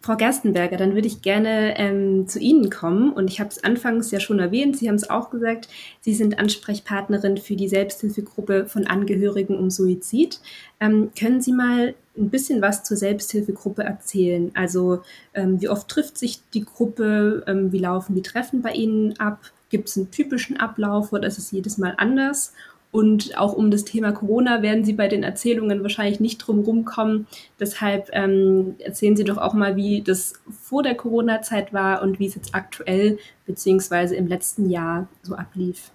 Frau 0.01 0.17
Gerstenberger, 0.17 0.77
dann 0.77 0.95
würde 0.95 1.09
ich 1.09 1.21
gerne 1.21 1.77
ähm, 1.79 2.29
zu 2.29 2.39
Ihnen 2.39 2.71
kommen. 2.71 3.13
Und 3.13 3.29
ich 3.29 3.41
habe 3.41 3.51
es 3.51 3.65
anfangs 3.65 4.13
ja 4.13 4.21
schon 4.21 4.39
erwähnt, 4.39 4.77
Sie 4.77 4.89
haben 4.89 4.95
es 4.95 5.11
auch 5.11 5.31
gesagt, 5.31 5.69
Sie 6.01 6.15
sind 6.15 6.39
Ansprechpartnerin 6.39 7.39
für 7.39 7.57
die 7.57 7.69
Selbsthilfegruppe 7.69 8.67
von 8.67 8.87
Angehörigen 8.87 9.59
um 9.59 9.69
Suizid. 9.69 10.41
Ähm, 10.79 11.11
können 11.19 11.41
Sie 11.41 11.53
mal 11.53 11.95
ein 12.17 12.31
bisschen 12.31 12.63
was 12.63 12.85
zur 12.85 12.97
Selbsthilfegruppe 12.97 13.83
erzählen? 13.83 14.51
Also 14.55 15.03
ähm, 15.35 15.61
wie 15.61 15.69
oft 15.69 15.89
trifft 15.89 16.19
sich 16.19 16.41
die 16.55 16.65
Gruppe? 16.65 17.45
Ähm, 17.47 17.73
wie 17.73 17.79
laufen 17.79 18.15
die 18.15 18.23
Treffen 18.23 18.63
bei 18.63 18.73
Ihnen 18.73 19.19
ab? 19.19 19.41
Gibt 19.69 19.89
es 19.89 19.97
einen 19.97 20.11
typischen 20.11 20.59
Ablauf 20.59 21.13
oder 21.13 21.27
ist 21.27 21.39
es 21.39 21.51
jedes 21.51 21.79
Mal 21.79 21.95
anders? 21.97 22.53
Und 22.93 23.37
auch 23.37 23.53
um 23.53 23.71
das 23.71 23.85
Thema 23.85 24.13
Corona 24.13 24.63
werden 24.63 24.85
Sie 24.85 24.95
bei 24.95 25.09
den 25.09 25.23
Erzählungen 25.23 25.83
wahrscheinlich 25.83 26.19
nicht 26.19 26.39
drum 26.39 26.61
rumkommen. 26.61 27.27
Deshalb 27.61 28.09
ähm, 28.13 28.77
erzählen 28.79 29.17
Sie 29.17 29.25
doch 29.25 29.37
auch 29.37 29.53
mal, 29.53 29.77
wie 29.77 30.01
das 30.01 30.35
vor 30.63 30.83
der 30.83 30.95
Corona-Zeit 30.95 31.75
war 31.75 32.01
und 32.01 32.19
wie 32.19 32.27
es 32.27 32.37
jetzt 32.37 32.55
aktuell 32.55 33.19
beziehungsweise 33.45 34.17
im 34.17 34.29
letzten 34.29 34.71
Jahr 34.71 35.09
so 35.23 35.35
ablief. 35.35 35.91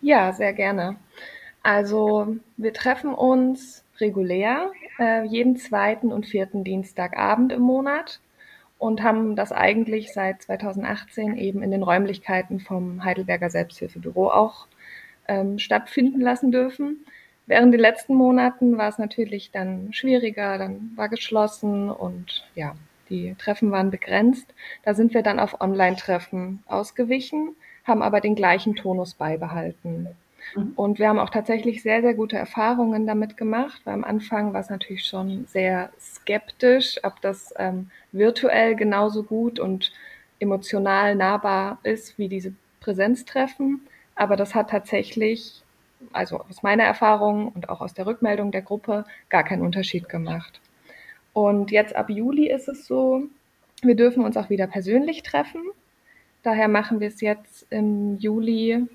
Ja, 0.00 0.32
sehr 0.32 0.52
gerne. 0.52 0.96
Also 1.64 2.36
wir 2.56 2.72
treffen 2.72 3.12
uns 3.12 3.82
regulär 4.00 4.72
äh, 4.98 5.24
jeden 5.24 5.56
zweiten 5.56 6.12
und 6.12 6.26
vierten 6.26 6.64
Dienstagabend 6.64 7.52
im 7.52 7.62
Monat 7.62 8.20
und 8.78 9.02
haben 9.02 9.36
das 9.36 9.52
eigentlich 9.52 10.12
seit 10.12 10.42
2018 10.42 11.36
eben 11.36 11.62
in 11.62 11.70
den 11.70 11.82
Räumlichkeiten 11.82 12.60
vom 12.60 13.04
Heidelberger 13.04 13.50
Selbsthilfebüro 13.50 14.30
auch 14.30 14.66
ähm, 15.26 15.58
stattfinden 15.58 16.20
lassen 16.20 16.52
dürfen. 16.52 17.04
Während 17.46 17.72
den 17.72 17.80
letzten 17.80 18.14
Monaten 18.14 18.76
war 18.76 18.88
es 18.88 18.98
natürlich 18.98 19.50
dann 19.50 19.92
schwieriger, 19.92 20.58
dann 20.58 20.92
war 20.96 21.08
geschlossen 21.08 21.90
und 21.90 22.44
ja, 22.54 22.76
die 23.08 23.34
Treffen 23.38 23.70
waren 23.70 23.90
begrenzt. 23.90 24.52
Da 24.84 24.94
sind 24.94 25.14
wir 25.14 25.22
dann 25.22 25.40
auf 25.40 25.60
Online-Treffen 25.60 26.62
ausgewichen, 26.66 27.56
haben 27.84 28.02
aber 28.02 28.20
den 28.20 28.34
gleichen 28.34 28.76
Tonus 28.76 29.14
beibehalten. 29.14 30.08
Mhm. 30.54 30.72
Und 30.76 30.98
wir 30.98 31.08
haben 31.08 31.18
auch 31.18 31.30
tatsächlich 31.30 31.82
sehr, 31.82 32.02
sehr 32.02 32.14
gute 32.14 32.36
Erfahrungen 32.36 33.06
damit 33.06 33.36
gemacht, 33.36 33.80
weil 33.84 33.94
am 33.94 34.04
Anfang 34.04 34.52
war 34.52 34.60
es 34.60 34.70
natürlich 34.70 35.04
schon 35.04 35.46
sehr 35.46 35.90
skeptisch, 36.00 36.98
ob 37.02 37.20
das 37.20 37.52
ähm, 37.56 37.90
virtuell 38.12 38.74
genauso 38.74 39.22
gut 39.22 39.58
und 39.58 39.92
emotional 40.40 41.14
nahbar 41.14 41.78
ist 41.82 42.18
wie 42.18 42.28
diese 42.28 42.52
Präsenztreffen. 42.80 43.80
Aber 44.14 44.36
das 44.36 44.54
hat 44.54 44.70
tatsächlich, 44.70 45.62
also 46.12 46.40
aus 46.40 46.62
meiner 46.62 46.84
Erfahrung 46.84 47.48
und 47.48 47.68
auch 47.68 47.80
aus 47.80 47.94
der 47.94 48.06
Rückmeldung 48.06 48.50
der 48.50 48.62
Gruppe, 48.62 49.04
gar 49.28 49.44
keinen 49.44 49.62
Unterschied 49.62 50.08
gemacht. 50.08 50.60
Und 51.32 51.70
jetzt 51.70 51.94
ab 51.94 52.10
Juli 52.10 52.50
ist 52.50 52.68
es 52.68 52.86
so, 52.86 53.22
wir 53.82 53.94
dürfen 53.94 54.24
uns 54.24 54.36
auch 54.36 54.50
wieder 54.50 54.66
persönlich 54.66 55.22
treffen. 55.22 55.62
Daher 56.42 56.68
machen 56.68 57.00
wir 57.00 57.08
es 57.08 57.20
jetzt 57.20 57.66
im 57.70 58.18
Juli 58.18 58.86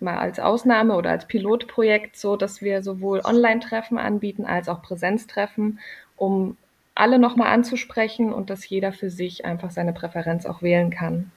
mal 0.00 0.18
als 0.18 0.40
Ausnahme 0.40 0.96
oder 0.96 1.10
als 1.10 1.26
Pilotprojekt 1.26 2.16
so, 2.16 2.36
dass 2.36 2.62
wir 2.62 2.82
sowohl 2.82 3.20
Online-Treffen 3.24 3.98
anbieten 3.98 4.44
als 4.44 4.68
auch 4.68 4.82
Präsenztreffen, 4.82 5.78
um 6.16 6.56
alle 6.94 7.18
nochmal 7.18 7.48
anzusprechen 7.48 8.32
und 8.32 8.50
dass 8.50 8.68
jeder 8.68 8.92
für 8.92 9.10
sich 9.10 9.44
einfach 9.44 9.70
seine 9.70 9.92
Präferenz 9.92 10.46
auch 10.46 10.62
wählen 10.62 10.90
kann. 10.90 11.30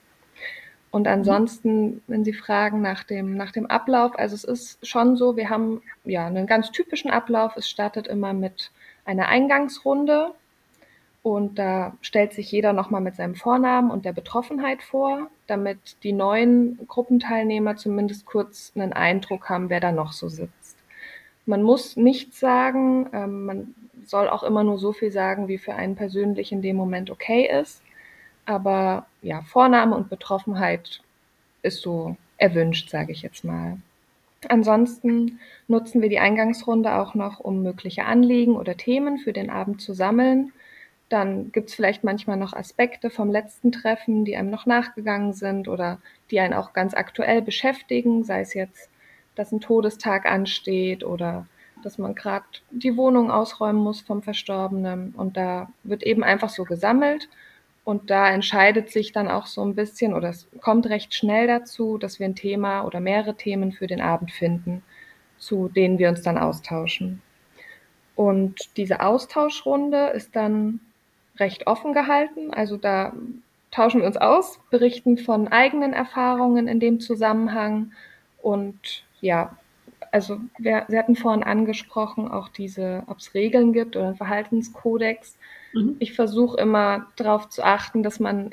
Und 0.92 1.08
ansonsten, 1.08 2.02
wenn 2.08 2.24
Sie 2.24 2.34
fragen 2.34 2.82
nach 2.82 3.04
dem, 3.04 3.36
nach 3.36 3.52
dem 3.52 3.66
Ablauf, 3.66 4.18
also 4.18 4.34
es 4.34 4.46
ist 4.46 4.88
schon 4.88 5.18
so, 5.18 5.36
wir 5.36 5.50
haben 5.50 5.82
ja 6.06 6.26
einen 6.26 6.48
ganz 6.48 6.72
typischen 6.72 7.12
Ablauf. 7.12 7.58
Es 7.58 7.70
startet 7.70 8.08
immer 8.08 8.32
mit 8.32 8.72
einer 9.04 9.28
Eingangsrunde 9.28 10.32
und 11.26 11.58
da 11.58 11.98
stellt 12.02 12.34
sich 12.34 12.52
jeder 12.52 12.72
nochmal 12.72 13.02
mit 13.02 13.16
seinem 13.16 13.34
Vornamen 13.34 13.90
und 13.90 14.06
der 14.06 14.14
Betroffenheit 14.14 14.84
vor, 14.84 15.26
damit 15.48 15.98
die 16.04 16.12
neuen 16.12 16.78
Gruppenteilnehmer 16.88 17.78
zumindest 17.78 18.28
kurz 18.28 18.72
einen 18.76 18.94
Eindruck 18.94 19.50
haben, 19.50 19.72
wer 19.72 19.80
da 19.80 19.92
noch 19.92 20.14
so 20.14 20.30
sitzt. 20.30 20.78
Man 21.48 21.64
muss 21.64 21.96
nichts 21.96 22.40
sagen, 22.40 23.10
ähm, 23.12 23.46
man 23.46 23.76
soll 24.06 24.30
auch 24.30 24.44
immer 24.44 24.64
nur 24.64 24.78
so 24.78 24.94
viel 24.94 25.10
sagen, 25.10 25.48
wie 25.48 25.58
für 25.58 25.74
einen 25.74 25.96
persönlich 25.96 26.52
in 26.52 26.62
dem 26.62 26.76
Moment 26.76 27.10
okay 27.10 27.50
ist. 27.60 27.82
Aber 28.46 29.08
ja, 29.24 29.42
Vorname 29.42 29.96
und 29.96 30.12
Betroffenheit 30.12 31.02
ist 31.64 31.82
so 31.82 32.18
erwünscht, 32.38 32.92
sage 32.92 33.12
ich 33.12 33.24
jetzt 33.24 33.44
mal. 33.44 33.80
Ansonsten 34.48 35.40
nutzen 35.68 36.04
wir 36.04 36.10
die 36.10 36.20
Eingangsrunde 36.20 36.94
auch 36.94 37.16
noch, 37.16 37.40
um 37.40 37.64
mögliche 37.64 38.06
Anliegen 38.06 38.56
oder 38.56 38.78
Themen 38.78 39.18
für 39.18 39.34
den 39.34 39.50
Abend 39.50 39.82
zu 39.82 39.96
sammeln. 39.96 40.52
Dann 41.10 41.52
gibt 41.52 41.70
es 41.70 41.76
vielleicht 41.76 42.04
manchmal 42.04 42.38
noch 42.38 42.54
Aspekte 42.54 43.10
vom 43.10 43.32
letzten 43.32 43.72
Treffen, 43.72 44.26
die 44.26 44.36
einem 44.36 44.50
noch 44.50 44.66
nachgegangen 44.66 45.34
sind 45.34 45.68
oder 45.68 46.00
die 46.32 46.40
einen 46.40 46.54
auch 46.54 46.74
ganz 46.74 46.94
aktuell 46.94 47.42
beschäftigen, 47.42 48.24
sei 48.24 48.42
es 48.42 48.54
jetzt, 48.54 48.90
dass 49.36 49.52
ein 49.52 49.62
Todestag 49.62 50.26
ansteht 50.26 51.04
oder 51.04 51.46
dass 51.84 52.00
man 52.00 52.16
gerade 52.16 52.46
die 52.72 52.98
Wohnung 52.98 53.30
ausräumen 53.30 53.82
muss 53.82 54.02
vom 54.02 54.24
Verstorbenen. 54.24 55.14
Und 55.16 55.38
da 55.38 55.70
wird 55.84 56.02
eben 56.02 56.24
einfach 56.24 56.50
so 56.50 56.64
gesammelt 56.64 57.30
und 57.84 58.10
da 58.10 58.32
entscheidet 58.32 58.90
sich 58.90 59.12
dann 59.12 59.28
auch 59.28 59.46
so 59.46 59.64
ein 59.64 59.76
bisschen 59.76 60.16
oder 60.16 60.30
es 60.30 60.48
kommt 60.60 60.88
recht 60.88 61.14
schnell 61.14 61.46
dazu, 61.46 62.00
dass 62.00 62.20
wir 62.20 62.26
ein 62.26 62.36
Thema 62.36 62.82
oder 62.84 63.00
mehrere 63.00 63.36
Themen 63.36 63.72
für 63.72 63.86
den 63.86 64.02
Abend 64.02 64.32
finden, 64.32 64.82
zu 65.38 65.70
denen 65.70 66.00
wir 66.00 66.10
uns 66.10 66.24
dann 66.24 66.40
austauschen. 66.40 67.22
Und 68.16 68.76
diese 68.78 69.02
Austauschrunde 69.02 70.08
ist 70.08 70.36
dann 70.36 70.80
recht 71.38 71.68
offen 71.68 71.94
gehalten. 71.94 72.54
Also 72.54 72.78
da 72.78 73.14
tauschen 73.72 74.02
wir 74.02 74.08
uns 74.08 74.18
aus, 74.18 74.60
berichten 74.70 75.18
von 75.18 75.48
eigenen 75.48 75.94
Erfahrungen 75.94 76.68
in 76.68 76.80
dem 76.80 77.00
Zusammenhang. 77.00 77.92
Und 78.42 79.04
ja, 79.22 79.58
also 80.12 80.40
wir, 80.58 80.86
Sie 80.88 80.98
hatten 80.98 81.16
vorhin 81.16 81.44
angesprochen, 81.44 82.30
auch 82.30 82.48
diese, 82.48 83.04
ob 83.08 83.18
es 83.18 83.34
Regeln 83.34 83.74
gibt 83.74 83.96
oder 83.96 84.08
einen 84.08 84.16
Verhaltenskodex. 84.16 85.38
Mhm. 85.74 85.98
Ich 86.00 86.14
versuche 86.14 86.58
immer 86.58 87.08
darauf 87.18 87.50
zu 87.50 87.64
achten, 87.64 88.02
dass 88.02 88.20
man 88.20 88.52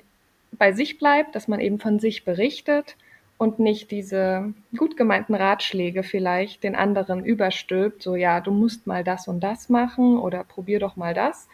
bei 0.53 0.73
sich 0.73 0.99
bleibt, 0.99 1.35
dass 1.35 1.49
man 1.49 1.61
eben 1.61 1.79
von 1.79 1.99
sich 1.99 2.25
berichtet 2.25 2.97
und 3.39 3.59
nicht 3.59 3.91
diese 3.91 4.53
gut 4.77 4.97
gemeinten 4.97 5.35
Ratschläge 5.35 6.03
vielleicht 6.03 6.63
den 6.63 6.77
anderen 6.77 7.25
überstülpt, 7.25 8.03
so 8.03 8.15
ja, 8.15 8.41
du 8.41 8.53
musst 8.53 8.87
mal 8.87 9.03
das 9.03 9.27
und 9.27 9.41
das 9.41 9.69
machen 9.69 10.19
oder 10.19 10.45
probier 10.45 10.79
doch 10.79 10.97
mal 10.97 11.15
das, 11.15 11.49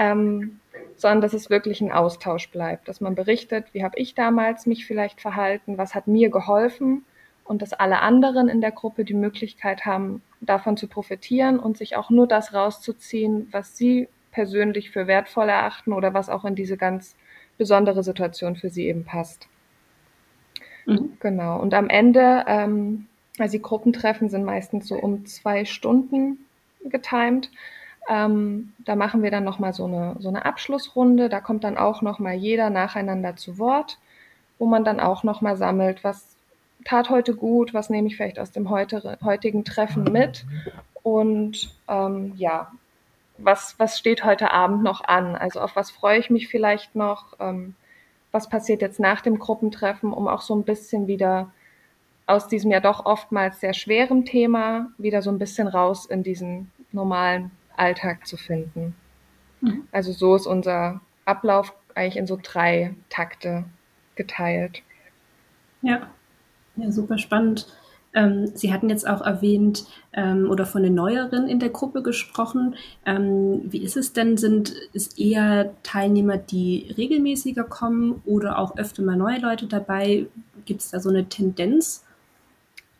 ähm, 0.00 0.58
sondern 0.96 1.20
dass 1.20 1.34
es 1.34 1.50
wirklich 1.50 1.82
ein 1.82 1.92
Austausch 1.92 2.50
bleibt, 2.50 2.88
dass 2.88 3.02
man 3.02 3.14
berichtet, 3.14 3.66
wie 3.72 3.84
habe 3.84 3.98
ich 3.98 4.14
damals 4.14 4.64
mich 4.64 4.86
vielleicht 4.86 5.20
verhalten, 5.20 5.76
was 5.76 5.94
hat 5.94 6.06
mir 6.06 6.30
geholfen 6.30 7.04
und 7.44 7.60
dass 7.60 7.74
alle 7.74 8.00
anderen 8.00 8.48
in 8.48 8.62
der 8.62 8.70
Gruppe 8.70 9.04
die 9.04 9.14
Möglichkeit 9.14 9.84
haben, 9.84 10.22
davon 10.40 10.78
zu 10.78 10.88
profitieren 10.88 11.60
und 11.60 11.76
sich 11.76 11.96
auch 11.96 12.08
nur 12.08 12.26
das 12.26 12.54
rauszuziehen, 12.54 13.48
was 13.50 13.76
sie 13.76 14.08
persönlich 14.32 14.90
für 14.90 15.06
wertvoll 15.06 15.50
erachten 15.50 15.92
oder 15.92 16.14
was 16.14 16.30
auch 16.30 16.46
in 16.46 16.54
diese 16.54 16.78
ganz 16.78 17.14
besondere 17.58 18.02
Situation 18.02 18.56
für 18.56 18.70
sie 18.70 18.86
eben 18.86 19.04
passt. 19.04 19.48
Mhm. 20.86 21.18
Genau. 21.20 21.60
Und 21.60 21.74
am 21.74 21.90
Ende, 21.90 22.44
ähm, 22.46 23.06
also 23.38 23.52
die 23.52 23.62
Gruppentreffen 23.62 24.30
sind 24.30 24.44
meistens 24.44 24.88
so 24.88 24.94
um 24.94 25.26
zwei 25.26 25.66
Stunden 25.66 26.46
getimt. 26.84 27.50
Ähm, 28.08 28.72
da 28.84 28.96
machen 28.96 29.22
wir 29.22 29.30
dann 29.30 29.44
nochmal 29.44 29.72
so 29.72 29.84
eine, 29.84 30.16
so 30.18 30.28
eine 30.28 30.44
Abschlussrunde. 30.44 31.28
Da 31.28 31.40
kommt 31.40 31.64
dann 31.64 31.76
auch 31.76 32.02
nochmal 32.02 32.34
jeder 32.34 32.70
nacheinander 32.70 33.36
zu 33.36 33.58
Wort, 33.58 33.98
wo 34.58 34.66
man 34.66 34.84
dann 34.84 35.00
auch 35.00 35.22
nochmal 35.22 35.56
sammelt, 35.56 36.02
was 36.04 36.36
tat 36.84 37.10
heute 37.10 37.34
gut, 37.34 37.74
was 37.74 37.90
nehme 37.90 38.08
ich 38.08 38.16
vielleicht 38.16 38.38
aus 38.38 38.52
dem 38.52 38.70
heute, 38.70 39.18
heutigen 39.22 39.64
Treffen 39.64 40.04
mit 40.04 40.46
und 41.02 41.74
ähm, 41.88 42.32
ja, 42.36 42.72
was, 43.38 43.74
was 43.78 43.98
steht 43.98 44.24
heute 44.24 44.52
Abend 44.52 44.82
noch 44.82 45.02
an? 45.02 45.34
Also 45.34 45.60
auf 45.60 45.76
was 45.76 45.90
freue 45.90 46.18
ich 46.18 46.30
mich 46.30 46.48
vielleicht 46.48 46.94
noch? 46.94 47.34
Ähm, 47.40 47.74
was 48.32 48.48
passiert 48.48 48.82
jetzt 48.82 49.00
nach 49.00 49.22
dem 49.22 49.38
Gruppentreffen, 49.38 50.12
um 50.12 50.28
auch 50.28 50.42
so 50.42 50.54
ein 50.54 50.64
bisschen 50.64 51.06
wieder 51.06 51.50
aus 52.26 52.46
diesem 52.46 52.70
ja 52.70 52.80
doch 52.80 53.06
oftmals 53.06 53.60
sehr 53.60 53.74
schweren 53.74 54.24
Thema 54.24 54.88
wieder 54.98 55.20
so 55.20 55.30
ein 55.30 55.38
bisschen 55.38 55.66
raus 55.66 56.06
in 56.06 56.22
diesen 56.22 56.70
normalen 56.92 57.50
Alltag 57.80 58.26
zu 58.26 58.36
finden. 58.36 58.94
Mhm. 59.60 59.88
Also 59.92 60.12
so 60.12 60.36
ist 60.36 60.46
unser 60.46 61.00
Ablauf 61.24 61.72
eigentlich 61.94 62.16
in 62.16 62.26
so 62.26 62.38
drei 62.40 62.94
Takte 63.08 63.64
geteilt. 64.14 64.82
Ja, 65.82 66.08
ja, 66.76 66.90
super 66.90 67.18
spannend. 67.18 67.66
Ähm, 68.12 68.48
Sie 68.54 68.72
hatten 68.72 68.88
jetzt 68.88 69.06
auch 69.06 69.20
erwähnt 69.20 69.84
ähm, 70.12 70.50
oder 70.50 70.66
von 70.66 70.82
den 70.82 70.94
Neueren 70.94 71.48
in 71.48 71.60
der 71.60 71.68
Gruppe 71.68 72.02
gesprochen. 72.02 72.74
Ähm, 73.06 73.62
wie 73.64 73.82
ist 73.82 73.96
es 73.96 74.12
denn? 74.12 74.36
Sind 74.36 74.74
es 74.92 75.16
eher 75.16 75.74
Teilnehmer, 75.84 76.36
die 76.36 76.92
regelmäßiger 76.96 77.64
kommen 77.64 78.20
oder 78.26 78.58
auch 78.58 78.76
öfter 78.76 79.02
mal 79.02 79.16
neue 79.16 79.38
Leute 79.38 79.66
dabei? 79.66 80.26
Gibt 80.64 80.80
es 80.80 80.90
da 80.90 80.98
so 80.98 81.08
eine 81.08 81.28
Tendenz? 81.28 82.04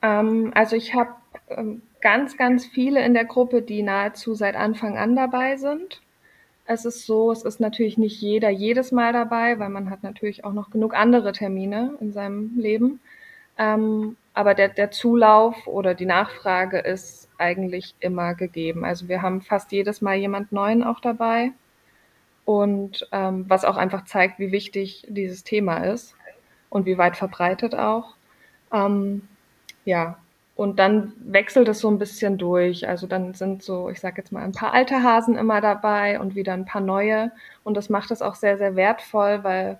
Ähm, 0.01 0.53
also 0.55 0.77
ich 0.77 0.95
habe 0.95 1.11
ähm, 1.49 1.83
ganz, 2.01 2.37
ganz 2.37 2.67
viele 2.67 3.05
in 3.05 3.15
der 3.15 3.25
Gruppe, 3.25 3.63
die 3.63 3.83
nahezu 3.83 4.35
seit 4.35 4.57
Anfang 4.57 4.97
an 4.97 5.17
dabei 5.17 5.57
sind. 5.57 6.01
Es 6.67 6.85
ist 6.85 7.05
so, 7.07 7.33
es 7.33 7.43
ist 7.43 7.61
natürlich 7.61 7.99
nicht 7.99 8.21
jeder 8.21 8.51
jedes 8.51 8.93
Mal 8.93 9.13
dabei, 9.13 9.59
weil 9.59 9.71
man 9.71 9.91
hat 9.91 10.03
natürlich 10.03 10.45
auch 10.45 10.53
noch 10.53 10.71
genug 10.71 10.95
andere 10.95 11.33
Termine 11.33 11.97
in 12.01 12.13
seinem 12.13 12.53
Leben. 12.57 13.01
Ähm, 13.59 14.17
aber 14.35 14.55
der, 14.55 14.69
der 14.69 14.91
Zulauf 14.91 15.67
oder 15.67 15.95
die 15.95 16.07
Nachfrage 16.07 16.79
ist 16.79 17.29
eigentlich 17.39 17.95
immer 18.01 18.35
gegeben. 18.35 18.85
Also 18.85 19.09
wir 19.09 19.23
haben 19.23 19.43
fast 19.43 19.73
jedes 19.73 20.01
Mal 20.01 20.17
jemand 20.17 20.53
Neuen 20.53 20.85
auch 20.85 21.01
dabei. 21.01 21.53
Und 22.45 23.09
ähm, 23.13 23.45
was 23.49 23.65
auch 23.65 23.77
einfach 23.77 24.05
zeigt, 24.05 24.39
wie 24.39 24.53
wichtig 24.53 25.05
dieses 25.09 25.45
Thema 25.45 25.79
ist 25.79 26.15
und 26.69 26.87
wie 26.87 26.99
weit 26.99 27.17
verbreitet 27.17 27.75
auch. 27.75 28.15
Ähm, 28.73 29.29
ja, 29.85 30.19
und 30.61 30.79
dann 30.79 31.15
wechselt 31.25 31.69
es 31.69 31.79
so 31.79 31.89
ein 31.89 31.99
bisschen 31.99 32.37
durch. 32.37 32.87
Also 32.87 33.07
dann 33.07 33.33
sind 33.33 33.63
so, 33.63 33.89
ich 33.89 33.99
sage 33.99 34.17
jetzt 34.19 34.31
mal, 34.31 34.43
ein 34.43 34.53
paar 34.53 34.75
alte 34.75 35.03
Hasen 35.03 35.39
immer 35.39 35.63
dabei 35.63 36.21
und 36.21 36.35
wieder 36.35 36.53
ein 36.53 36.67
paar 36.67 36.83
neue. 36.83 37.33
Und 37.65 37.79
das 37.79 37.89
macht 37.89 38.11
es 38.11 38.21
auch 38.21 38.35
sehr, 38.35 38.59
sehr 38.59 38.77
wertvoll, 38.77 39.43
weil 39.43 39.79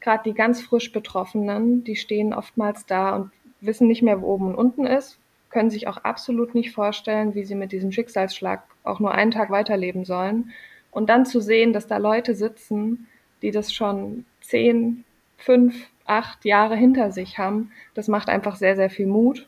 gerade 0.00 0.22
die 0.24 0.32
ganz 0.32 0.62
frisch 0.62 0.90
Betroffenen, 0.90 1.84
die 1.84 1.96
stehen 1.96 2.32
oftmals 2.32 2.86
da 2.86 3.14
und 3.14 3.30
wissen 3.60 3.88
nicht 3.88 4.00
mehr, 4.00 4.22
wo 4.22 4.28
oben 4.28 4.46
und 4.46 4.54
unten 4.54 4.86
ist, 4.86 5.18
können 5.50 5.68
sich 5.68 5.86
auch 5.86 5.98
absolut 5.98 6.54
nicht 6.54 6.72
vorstellen, 6.72 7.34
wie 7.34 7.44
sie 7.44 7.54
mit 7.54 7.70
diesem 7.70 7.92
Schicksalsschlag 7.92 8.62
auch 8.84 9.00
nur 9.00 9.12
einen 9.12 9.32
Tag 9.32 9.50
weiterleben 9.50 10.06
sollen. 10.06 10.52
Und 10.90 11.10
dann 11.10 11.26
zu 11.26 11.42
sehen, 11.42 11.74
dass 11.74 11.88
da 11.88 11.98
Leute 11.98 12.34
sitzen, 12.34 13.06
die 13.42 13.50
das 13.50 13.70
schon 13.70 14.24
zehn, 14.40 15.04
fünf, 15.36 15.90
acht 16.06 16.46
Jahre 16.46 16.74
hinter 16.74 17.12
sich 17.12 17.36
haben, 17.36 17.70
das 17.92 18.08
macht 18.08 18.30
einfach 18.30 18.56
sehr, 18.56 18.76
sehr 18.76 18.88
viel 18.88 19.08
Mut. 19.08 19.46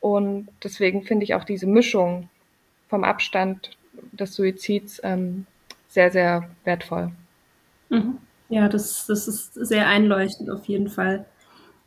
Und 0.00 0.48
deswegen 0.64 1.02
finde 1.04 1.24
ich 1.24 1.34
auch 1.34 1.44
diese 1.44 1.66
Mischung 1.66 2.28
vom 2.88 3.04
Abstand 3.04 3.76
des 4.12 4.34
Suizids 4.34 5.00
ähm, 5.04 5.46
sehr, 5.88 6.10
sehr 6.10 6.48
wertvoll. 6.64 7.12
Mhm. 7.90 8.18
Ja, 8.48 8.68
das, 8.68 9.06
das 9.06 9.28
ist 9.28 9.54
sehr 9.54 9.86
einleuchtend 9.86 10.50
auf 10.50 10.64
jeden 10.64 10.88
Fall. 10.88 11.24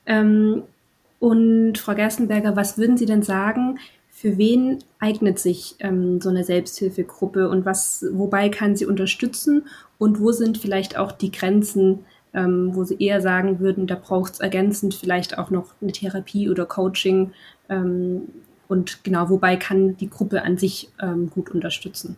Ähm, 0.05 0.63
und 1.19 1.77
Frau 1.77 1.95
Gerstenberger, 1.95 2.55
was 2.55 2.77
würden 2.77 2.97
Sie 2.97 3.05
denn 3.05 3.23
sagen, 3.23 3.79
für 4.09 4.37
wen 4.37 4.79
eignet 4.99 5.39
sich 5.39 5.75
ähm, 5.79 6.21
so 6.21 6.29
eine 6.29 6.43
Selbsthilfegruppe 6.43 7.49
und 7.49 7.65
was, 7.65 8.05
wobei 8.11 8.49
kann 8.49 8.75
sie 8.75 8.85
unterstützen 8.85 9.67
und 9.97 10.19
wo 10.21 10.31
sind 10.31 10.57
vielleicht 10.57 10.97
auch 10.97 11.11
die 11.11 11.31
Grenzen, 11.31 12.05
ähm, 12.33 12.75
wo 12.75 12.83
Sie 12.83 12.97
eher 12.99 13.21
sagen 13.21 13.59
würden, 13.59 13.87
da 13.87 13.95
braucht 13.95 14.33
es 14.33 14.39
ergänzend 14.39 14.95
vielleicht 14.95 15.37
auch 15.37 15.49
noch 15.49 15.73
eine 15.81 15.91
Therapie 15.91 16.49
oder 16.49 16.65
Coaching 16.65 17.33
ähm, 17.69 18.27
und 18.67 19.03
genau, 19.03 19.29
wobei 19.29 19.55
kann 19.55 19.97
die 19.97 20.09
Gruppe 20.09 20.41
an 20.41 20.57
sich 20.57 20.89
ähm, 21.01 21.29
gut 21.29 21.51
unterstützen? 21.51 22.15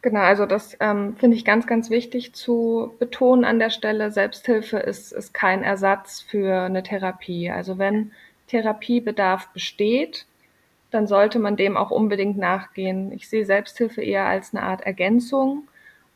Genau, 0.00 0.20
also 0.20 0.46
das 0.46 0.76
ähm, 0.80 1.16
finde 1.16 1.36
ich 1.36 1.44
ganz, 1.44 1.66
ganz 1.66 1.90
wichtig 1.90 2.32
zu 2.32 2.94
betonen 2.98 3.44
an 3.44 3.58
der 3.58 3.70
Stelle. 3.70 4.10
Selbsthilfe 4.10 4.78
ist, 4.78 5.12
ist 5.12 5.34
kein 5.34 5.64
Ersatz 5.64 6.20
für 6.20 6.62
eine 6.62 6.84
Therapie. 6.84 7.50
Also 7.50 7.78
wenn 7.78 8.12
Therapiebedarf 8.46 9.48
besteht, 9.48 10.26
dann 10.90 11.06
sollte 11.06 11.38
man 11.38 11.56
dem 11.56 11.76
auch 11.76 11.90
unbedingt 11.90 12.38
nachgehen. 12.38 13.12
Ich 13.12 13.28
sehe 13.28 13.44
Selbsthilfe 13.44 14.00
eher 14.00 14.26
als 14.26 14.54
eine 14.54 14.62
Art 14.62 14.82
Ergänzung 14.82 15.68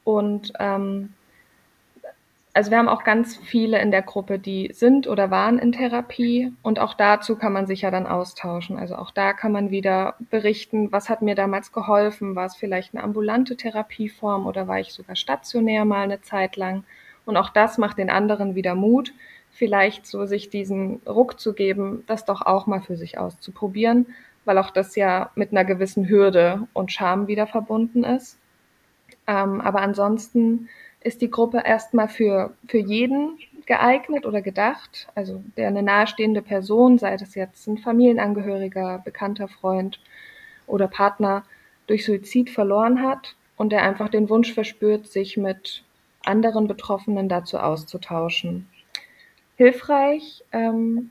und 0.05 0.53
ähm, 0.61 1.13
also 2.55 2.71
wir 2.71 2.79
haben 2.79 2.89
auch 2.89 3.05
ganz 3.05 3.37
viele 3.37 3.81
in 3.81 3.91
der 3.91 4.03
Gruppe, 4.03 4.39
die 4.39 4.71
sind 4.75 5.07
oder 5.07 5.31
waren 5.31 5.59
in 5.59 5.73
Therapie 5.73 6.53
und 6.63 6.79
auch 6.79 6.93
dazu 6.93 7.37
kann 7.37 7.53
man 7.53 7.67
sich 7.67 7.83
ja 7.83 7.91
dann 7.91 8.07
austauschen. 8.07 8.77
Also 8.77 8.97
auch 8.97 9.11
da 9.11 9.33
kann 9.33 9.53
man 9.53 9.71
wieder 9.71 10.17
berichten, 10.31 10.93
was 10.93 11.09
hat 11.09 11.23
mir 11.23 11.35
damals 11.35 11.73
geholfen, 11.73 12.37
war 12.37 12.45
es 12.45 12.57
vielleicht 12.57 12.95
eine 12.95 13.05
ambulante 13.05 13.57
Therapieform 13.57 14.47
oder 14.47 14.69
war 14.69 14.81
ich 14.81 14.93
sogar 14.93 15.17
stationär 15.17 15.87
mal 15.87 16.03
eine 16.03 16.21
Zeit 16.21 16.57
lang. 16.57 16.85
Und 17.25 17.39
auch 17.39 17.49
das 17.49 17.79
macht 17.79 17.97
den 17.97 18.11
anderen 18.11 18.55
wieder 18.55 18.75
Mut, 18.75 19.15
vielleicht 19.51 20.07
so 20.07 20.27
sich 20.27 20.51
diesen 20.51 21.01
Ruck 21.07 21.41
zu 21.41 21.55
geben, 21.55 22.05
das 22.07 22.27
doch 22.27 22.43
auch 22.43 22.67
mal 22.67 22.83
für 22.83 22.97
sich 22.97 23.17
auszuprobieren, 23.17 24.07
weil 24.45 24.59
auch 24.59 24.71
das 24.71 24.95
ja 24.95 25.31
mit 25.37 25.53
einer 25.53 25.65
gewissen 25.65 26.07
Hürde 26.07 26.67
und 26.75 26.93
Scham 26.93 27.29
wieder 27.29 27.47
verbunden 27.47 28.05
ist. 28.05 28.39
Ähm, 29.27 29.61
aber 29.63 29.81
ansonsten 29.81 30.69
ist 31.05 31.21
die 31.21 31.31
Gruppe 31.31 31.63
erstmal 31.65 32.09
für, 32.09 32.55
für 32.67 32.79
jeden 32.79 33.39
geeignet 33.67 34.27
oder 34.27 34.43
gedacht, 34.43 35.09
also 35.15 35.43
der 35.57 35.69
eine 35.69 35.83
nahestehende 35.83 36.43
Person, 36.43 36.99
sei 36.99 37.17
das 37.17 37.35
jetzt 37.35 37.67
ein 37.67 37.79
Familienangehöriger, 37.79 39.01
bekannter 39.05 39.49
Freund 39.49 40.01
oder 40.67 40.89
Partner, 40.89 41.45
durch 41.87 42.05
Suizid 42.05 42.51
verloren 42.51 43.03
hat 43.03 43.37
und 43.57 43.71
der 43.71 43.83
einfach 43.83 44.09
den 44.09 44.29
Wunsch 44.29 44.53
verspürt, 44.53 45.07
sich 45.07 45.37
mit 45.37 45.85
anderen 46.25 46.69
Betroffenen 46.69 47.29
dazu 47.29 47.59
auszutauschen. 47.59 48.69
Hilfreich, 49.57 50.45
ähm, 50.53 51.11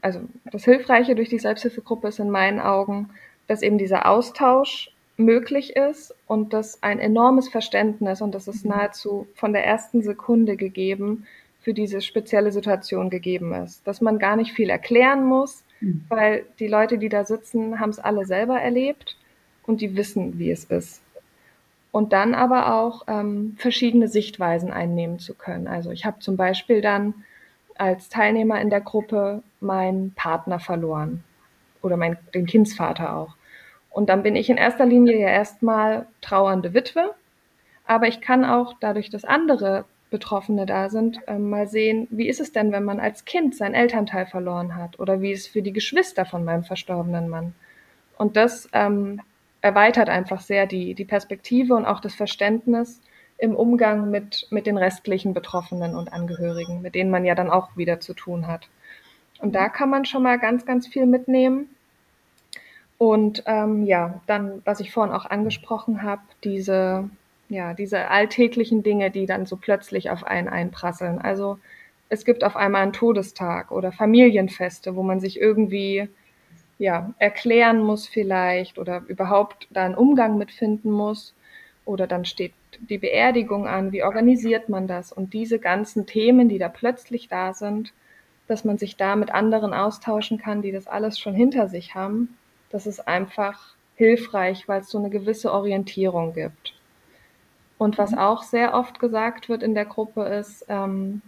also 0.00 0.20
das 0.50 0.64
Hilfreiche 0.64 1.14
durch 1.14 1.28
die 1.28 1.38
Selbsthilfegruppe 1.38 2.08
ist 2.08 2.18
in 2.18 2.30
meinen 2.30 2.60
Augen, 2.60 3.10
dass 3.46 3.62
eben 3.62 3.78
dieser 3.78 4.06
Austausch 4.06 4.90
möglich 5.18 5.76
ist 5.76 6.14
und 6.26 6.52
dass 6.52 6.82
ein 6.82 6.98
enormes 6.98 7.48
Verständnis 7.48 8.22
und 8.22 8.34
das 8.34 8.48
ist 8.48 8.64
mhm. 8.64 8.70
nahezu 8.70 9.26
von 9.34 9.52
der 9.52 9.66
ersten 9.66 10.00
Sekunde 10.02 10.56
gegeben 10.56 11.26
für 11.60 11.74
diese 11.74 12.00
spezielle 12.00 12.52
Situation 12.52 13.10
gegeben 13.10 13.52
ist. 13.52 13.86
Dass 13.86 14.00
man 14.00 14.18
gar 14.18 14.36
nicht 14.36 14.52
viel 14.52 14.70
erklären 14.70 15.24
muss, 15.24 15.64
mhm. 15.80 16.04
weil 16.08 16.46
die 16.60 16.68
Leute, 16.68 16.98
die 16.98 17.08
da 17.08 17.24
sitzen, 17.24 17.80
haben 17.80 17.90
es 17.90 17.98
alle 17.98 18.24
selber 18.24 18.60
erlebt 18.60 19.18
und 19.66 19.80
die 19.80 19.96
wissen, 19.96 20.38
wie 20.38 20.50
es 20.52 20.64
ist. 20.64 21.02
Und 21.90 22.12
dann 22.12 22.34
aber 22.34 22.74
auch 22.74 23.02
ähm, 23.08 23.56
verschiedene 23.58 24.08
Sichtweisen 24.08 24.70
einnehmen 24.70 25.18
zu 25.18 25.34
können. 25.34 25.66
Also 25.66 25.90
ich 25.90 26.04
habe 26.04 26.20
zum 26.20 26.36
Beispiel 26.36 26.80
dann 26.80 27.14
als 27.76 28.08
Teilnehmer 28.08 28.60
in 28.60 28.70
der 28.70 28.80
Gruppe 28.80 29.42
meinen 29.60 30.12
Partner 30.12 30.60
verloren 30.60 31.24
oder 31.82 31.96
mein, 31.96 32.18
den 32.34 32.46
Kindsvater 32.46 33.16
auch. 33.16 33.37
Und 33.90 34.08
dann 34.08 34.22
bin 34.22 34.36
ich 34.36 34.50
in 34.50 34.56
erster 34.56 34.86
Linie 34.86 35.18
ja 35.18 35.28
erstmal 35.28 36.06
trauernde 36.20 36.74
Witwe. 36.74 37.14
Aber 37.86 38.06
ich 38.06 38.20
kann 38.20 38.44
auch 38.44 38.74
dadurch, 38.80 39.10
dass 39.10 39.24
andere 39.24 39.84
Betroffene 40.10 40.66
da 40.66 40.88
sind, 40.88 41.20
äh, 41.26 41.38
mal 41.38 41.66
sehen, 41.66 42.06
wie 42.10 42.28
ist 42.28 42.40
es 42.40 42.52
denn, 42.52 42.72
wenn 42.72 42.84
man 42.84 43.00
als 43.00 43.24
Kind 43.24 43.54
seinen 43.54 43.74
Elternteil 43.74 44.26
verloren 44.26 44.74
hat 44.74 44.98
oder 44.98 45.20
wie 45.20 45.32
es 45.32 45.46
für 45.46 45.62
die 45.62 45.72
Geschwister 45.72 46.24
von 46.24 46.44
meinem 46.44 46.64
verstorbenen 46.64 47.28
Mann. 47.28 47.54
Und 48.16 48.36
das 48.36 48.68
ähm, 48.72 49.20
erweitert 49.60 50.08
einfach 50.08 50.40
sehr 50.40 50.66
die, 50.66 50.94
die 50.94 51.04
Perspektive 51.04 51.74
und 51.74 51.84
auch 51.84 52.00
das 52.00 52.14
Verständnis 52.14 53.00
im 53.36 53.54
Umgang 53.54 54.10
mit, 54.10 54.46
mit 54.50 54.66
den 54.66 54.76
restlichen 54.76 55.34
Betroffenen 55.34 55.94
und 55.94 56.12
Angehörigen, 56.12 56.82
mit 56.82 56.94
denen 56.94 57.10
man 57.10 57.24
ja 57.24 57.34
dann 57.34 57.50
auch 57.50 57.76
wieder 57.76 58.00
zu 58.00 58.14
tun 58.14 58.46
hat. 58.46 58.68
Und 59.40 59.54
da 59.54 59.68
kann 59.68 59.90
man 59.90 60.04
schon 60.04 60.24
mal 60.24 60.38
ganz, 60.38 60.66
ganz 60.66 60.88
viel 60.88 61.06
mitnehmen. 61.06 61.68
Und 62.98 63.44
ähm, 63.46 63.86
ja, 63.86 64.20
dann, 64.26 64.60
was 64.64 64.80
ich 64.80 64.92
vorhin 64.92 65.14
auch 65.14 65.24
angesprochen 65.24 66.02
habe, 66.02 66.22
diese, 66.42 67.08
ja, 67.48 67.72
diese 67.72 68.08
alltäglichen 68.10 68.82
Dinge, 68.82 69.10
die 69.12 69.26
dann 69.26 69.46
so 69.46 69.56
plötzlich 69.56 70.10
auf 70.10 70.24
einen 70.24 70.48
einprasseln. 70.48 71.20
Also 71.20 71.58
es 72.08 72.24
gibt 72.24 72.42
auf 72.42 72.56
einmal 72.56 72.82
einen 72.82 72.92
Todestag 72.92 73.70
oder 73.70 73.92
Familienfeste, 73.92 74.96
wo 74.96 75.02
man 75.04 75.20
sich 75.20 75.40
irgendwie 75.40 76.08
ja, 76.78 77.12
erklären 77.18 77.80
muss 77.80 78.08
vielleicht 78.08 78.78
oder 78.78 79.02
überhaupt 79.08 79.68
da 79.70 79.84
einen 79.84 79.94
Umgang 79.94 80.38
mitfinden 80.38 80.90
muss. 80.90 81.34
Oder 81.84 82.06
dann 82.06 82.24
steht 82.24 82.52
die 82.80 82.98
Beerdigung 82.98 83.66
an, 83.66 83.92
wie 83.92 84.02
organisiert 84.02 84.68
man 84.68 84.86
das? 84.86 85.12
Und 85.12 85.32
diese 85.34 85.58
ganzen 85.58 86.06
Themen, 86.06 86.48
die 86.48 86.58
da 86.58 86.68
plötzlich 86.68 87.28
da 87.28 87.54
sind, 87.54 87.92
dass 88.46 88.64
man 88.64 88.78
sich 88.78 88.96
da 88.96 89.16
mit 89.16 89.32
anderen 89.32 89.72
austauschen 89.74 90.38
kann, 90.38 90.62
die 90.62 90.72
das 90.72 90.86
alles 90.86 91.18
schon 91.18 91.34
hinter 91.34 91.68
sich 91.68 91.94
haben, 91.94 92.37
das 92.70 92.86
ist 92.86 93.06
einfach 93.08 93.74
hilfreich, 93.96 94.68
weil 94.68 94.80
es 94.80 94.90
so 94.90 94.98
eine 94.98 95.10
gewisse 95.10 95.52
Orientierung 95.52 96.34
gibt. 96.34 96.74
Und 97.78 97.98
was 97.98 98.12
mhm. 98.12 98.18
auch 98.18 98.42
sehr 98.42 98.74
oft 98.74 98.98
gesagt 99.00 99.48
wird 99.48 99.62
in 99.62 99.74
der 99.74 99.84
Gruppe 99.84 100.24
ist, 100.24 100.66
ähm, 100.68 101.22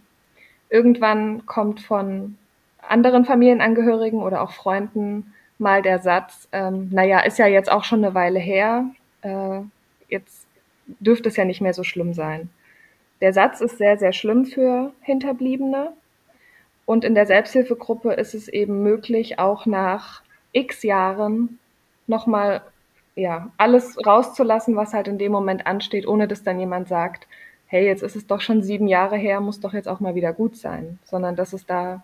irgendwann 0.69 1.47
kommt 1.47 1.81
von 1.81 2.37
anderen 2.81 3.25
Familienangehörigen 3.25 4.23
oder 4.23 4.43
auch 4.43 4.53
Freunden 4.53 5.35
mal 5.59 5.83
der 5.83 5.99
Satz, 5.99 6.49
ähm, 6.53 6.89
naja, 6.91 7.21
ist 7.21 7.39
ja 7.39 7.47
jetzt 7.47 7.71
auch 7.71 7.85
schon 7.85 8.05
eine 8.05 8.15
Weile 8.15 8.39
her, 8.39 8.87
äh, 9.23 9.61
jetzt 10.09 10.47
dürfte 10.87 11.29
es 11.29 11.37
ja 11.37 11.45
nicht 11.45 11.61
mehr 11.61 11.75
so 11.75 11.85
schlimm 11.85 12.15
sein. 12.15 12.49
Der 13.21 13.33
Satz 13.33 13.61
ist 13.61 13.79
sehr, 13.79 13.99
sehr 13.99 14.13
schlimm 14.13 14.47
für 14.47 14.93
Hinterbliebene. 15.03 15.93
Und 16.87 17.05
in 17.05 17.15
der 17.15 17.27
Selbsthilfegruppe 17.27 18.15
ist 18.15 18.35
es 18.35 18.49
eben 18.49 18.83
möglich, 18.83 19.39
auch 19.39 19.67
nach 19.67 20.23
x 20.53 20.83
Jahren 20.83 21.59
nochmal 22.07 22.63
ja, 23.17 23.51
alles 23.57 23.97
rauszulassen, 24.05 24.77
was 24.77 24.95
halt 24.95 25.09
in 25.09 25.19
dem 25.19 25.33
Moment 25.33 25.67
ansteht, 25.67 26.07
ohne 26.07 26.29
dass 26.29 26.43
dann 26.43 26.59
jemand 26.59 26.89
sagt, 26.89 27.27
hey, 27.67 27.87
jetzt 27.87 28.03
ist 28.03 28.17
es 28.17 28.27
doch 28.27 28.41
schon 28.41 28.63
sieben 28.63 28.89
Jahre 28.89 29.17
her, 29.17 29.41
muss 29.41 29.61
doch 29.61 29.75
jetzt 29.75 29.89
auch 29.89 30.01
mal 30.01 30.15
wieder 30.15 30.33
gut 30.33 30.57
sein, 30.57 30.99
sondern 31.05 31.37
dass 31.37 31.53
es 31.53 31.67
da, 31.67 32.03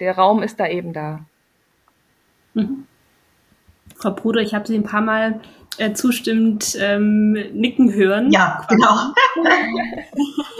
der 0.00 0.16
Raum 0.16 0.42
ist 0.42 0.58
da 0.58 0.66
eben 0.66 0.92
da. 0.92 1.20
Mhm. 2.54 2.86
Frau 3.96 4.10
Bruder, 4.10 4.40
ich 4.40 4.54
habe 4.54 4.66
Sie 4.66 4.74
ein 4.74 4.82
paar 4.82 5.02
Mal 5.02 5.40
äh, 5.78 5.92
zustimmend 5.92 6.76
ähm, 6.80 7.32
nicken 7.52 7.92
hören. 7.92 8.30
Ja, 8.30 8.66
genau. 8.68 8.90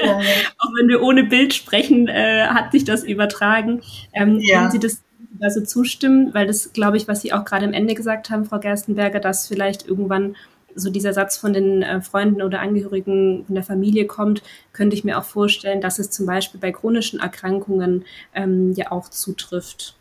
Auch 0.04 0.70
wenn 0.78 0.88
wir 0.88 1.02
ohne 1.02 1.24
Bild 1.24 1.54
sprechen, 1.54 2.08
äh, 2.08 2.46
hat 2.48 2.72
sich 2.72 2.84
das 2.84 3.04
übertragen. 3.04 3.80
Ähm, 4.12 4.38
ja. 4.40 4.58
Können 4.58 4.70
Sie 4.72 4.78
das 4.78 5.03
also 5.40 5.60
zustimmen? 5.62 6.32
Weil 6.34 6.46
das, 6.46 6.72
glaube 6.72 6.96
ich, 6.96 7.08
was 7.08 7.22
Sie 7.22 7.32
auch 7.32 7.44
gerade 7.44 7.66
am 7.66 7.72
Ende 7.72 7.94
gesagt 7.94 8.30
haben, 8.30 8.44
Frau 8.44 8.58
Gerstenberger, 8.58 9.20
dass 9.20 9.48
vielleicht 9.48 9.86
irgendwann 9.86 10.36
so 10.74 10.90
dieser 10.90 11.12
Satz 11.12 11.36
von 11.36 11.52
den 11.52 11.82
äh, 11.82 12.00
Freunden 12.00 12.42
oder 12.42 12.60
Angehörigen 12.60 13.44
von 13.46 13.54
der 13.54 13.64
Familie 13.64 14.06
kommt, 14.06 14.42
könnte 14.72 14.96
ich 14.96 15.04
mir 15.04 15.18
auch 15.18 15.24
vorstellen, 15.24 15.80
dass 15.80 15.98
es 15.98 16.10
zum 16.10 16.26
Beispiel 16.26 16.60
bei 16.60 16.72
chronischen 16.72 17.20
Erkrankungen 17.20 18.04
ähm, 18.34 18.72
ja 18.72 18.90
auch 18.90 19.08
zutrifft. 19.08 19.96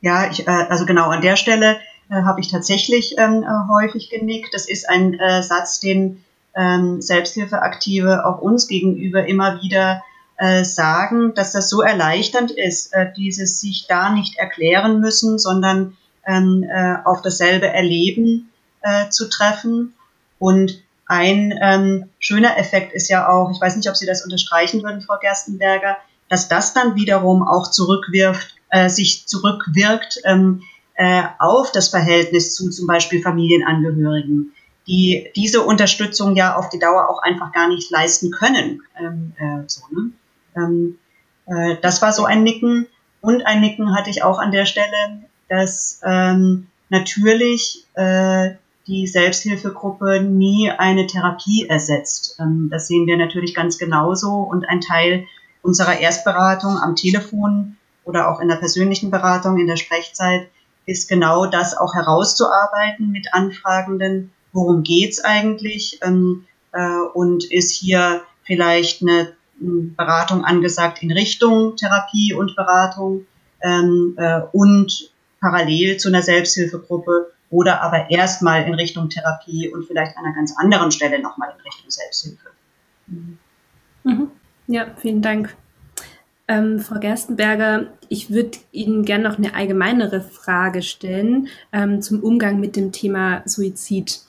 Ja, 0.00 0.30
ich, 0.30 0.46
äh, 0.46 0.50
also 0.50 0.86
genau 0.86 1.10
an 1.10 1.20
der 1.20 1.36
Stelle 1.36 1.76
äh, 2.10 2.22
habe 2.22 2.40
ich 2.40 2.48
tatsächlich 2.48 3.14
ähm, 3.18 3.44
äh, 3.44 3.68
häufig 3.72 4.10
genickt. 4.10 4.52
Das 4.52 4.68
ist 4.68 4.88
ein 4.88 5.14
äh, 5.14 5.42
Satz, 5.42 5.80
den 5.80 6.24
ähm, 6.56 7.00
Selbsthilfeaktive 7.00 8.26
auch 8.26 8.40
uns 8.40 8.66
gegenüber 8.66 9.26
immer 9.26 9.60
wieder 9.62 10.02
äh, 10.40 10.64
sagen, 10.64 11.34
dass 11.34 11.52
das 11.52 11.68
so 11.68 11.82
erleichternd 11.82 12.50
ist, 12.50 12.94
äh, 12.94 13.12
dieses 13.14 13.60
sich 13.60 13.86
da 13.86 14.08
nicht 14.10 14.38
erklären 14.38 14.98
müssen, 14.98 15.38
sondern 15.38 15.98
ähm, 16.26 16.64
äh, 16.64 16.96
auf 17.04 17.22
dasselbe 17.22 17.68
Erleben 17.68 18.46
zu 19.10 19.28
treffen. 19.28 19.92
Und 20.38 20.82
ein 21.04 21.52
ähm, 21.60 22.08
schöner 22.18 22.56
Effekt 22.56 22.94
ist 22.94 23.10
ja 23.10 23.28
auch, 23.28 23.50
ich 23.50 23.60
weiß 23.60 23.76
nicht, 23.76 23.90
ob 23.90 23.96
Sie 23.96 24.06
das 24.06 24.24
unterstreichen 24.24 24.82
würden, 24.82 25.02
Frau 25.02 25.18
Gerstenberger, 25.20 25.98
dass 26.30 26.48
das 26.48 26.72
dann 26.72 26.94
wiederum 26.94 27.46
auch 27.46 27.70
zurückwirft, 27.70 28.54
sich 28.88 29.26
zurückwirkt 29.26 30.18
ähm, 30.24 30.62
äh, 31.00 31.22
auf 31.38 31.72
das 31.72 31.88
Verhältnis 31.88 32.54
zu 32.54 32.68
zum 32.68 32.86
Beispiel 32.86 33.22
Familienangehörigen, 33.22 34.52
die 34.86 35.30
diese 35.34 35.62
Unterstützung 35.62 36.36
ja 36.36 36.56
auf 36.56 36.68
die 36.68 36.78
Dauer 36.78 37.08
auch 37.08 37.22
einfach 37.22 37.52
gar 37.52 37.68
nicht 37.68 37.90
leisten 37.90 38.30
können. 38.30 38.82
Ähm, 38.98 39.32
äh, 39.38 39.62
so, 39.66 39.80
ne? 39.90 40.10
Ähm, 40.64 40.98
äh, 41.46 41.76
das 41.82 42.02
war 42.02 42.12
so 42.12 42.24
ein 42.24 42.42
Nicken. 42.42 42.86
Und 43.20 43.46
ein 43.46 43.60
Nicken 43.60 43.94
hatte 43.94 44.10
ich 44.10 44.22
auch 44.22 44.38
an 44.38 44.50
der 44.50 44.64
Stelle, 44.64 45.22
dass 45.48 46.00
ähm, 46.04 46.68
natürlich 46.88 47.86
äh, 47.94 48.50
die 48.86 49.06
Selbsthilfegruppe 49.06 50.20
nie 50.22 50.70
eine 50.70 51.06
Therapie 51.06 51.66
ersetzt. 51.68 52.36
Ähm, 52.40 52.68
das 52.70 52.88
sehen 52.88 53.06
wir 53.06 53.16
natürlich 53.16 53.54
ganz 53.54 53.78
genauso. 53.78 54.30
Und 54.30 54.68
ein 54.68 54.80
Teil 54.80 55.26
unserer 55.62 55.98
Erstberatung 55.98 56.78
am 56.78 56.96
Telefon 56.96 57.76
oder 58.04 58.30
auch 58.30 58.40
in 58.40 58.48
der 58.48 58.56
persönlichen 58.56 59.10
Beratung 59.10 59.58
in 59.58 59.66
der 59.66 59.76
Sprechzeit 59.76 60.48
ist 60.86 61.08
genau 61.08 61.46
das 61.46 61.76
auch 61.76 61.94
herauszuarbeiten 61.94 63.10
mit 63.10 63.32
Anfragenden. 63.34 64.32
Worum 64.52 64.82
geht's 64.82 65.22
eigentlich? 65.22 66.00
Ähm, 66.02 66.46
äh, 66.72 67.00
und 67.14 67.44
ist 67.44 67.72
hier 67.72 68.22
vielleicht 68.44 69.02
eine 69.02 69.32
Beratung 69.60 70.44
angesagt 70.44 71.02
in 71.02 71.12
Richtung 71.12 71.76
Therapie 71.76 72.34
und 72.34 72.56
Beratung 72.56 73.26
ähm, 73.62 74.14
äh, 74.16 74.40
und 74.52 75.12
parallel 75.40 75.98
zu 75.98 76.08
einer 76.08 76.22
Selbsthilfegruppe 76.22 77.32
oder 77.50 77.82
aber 77.82 78.10
erstmal 78.10 78.64
in 78.64 78.74
Richtung 78.74 79.08
Therapie 79.10 79.68
und 79.68 79.84
vielleicht 79.86 80.16
an 80.16 80.24
einer 80.24 80.34
ganz 80.34 80.54
anderen 80.56 80.92
Stelle 80.92 81.20
nochmal 81.20 81.50
in 81.56 81.60
Richtung 81.62 81.90
Selbsthilfe. 81.90 82.50
Mhm. 84.04 84.30
Ja, 84.66 84.86
vielen 84.96 85.20
Dank. 85.20 85.56
Ähm, 86.46 86.80
Frau 86.80 86.98
Gerstenberger, 86.98 87.86
ich 88.08 88.30
würde 88.30 88.58
Ihnen 88.72 89.04
gerne 89.04 89.28
noch 89.28 89.38
eine 89.38 89.54
allgemeinere 89.54 90.20
Frage 90.20 90.82
stellen 90.82 91.48
ähm, 91.72 92.02
zum 92.02 92.22
Umgang 92.22 92.60
mit 92.60 92.76
dem 92.76 92.92
Thema 92.92 93.42
Suizid. 93.46 94.20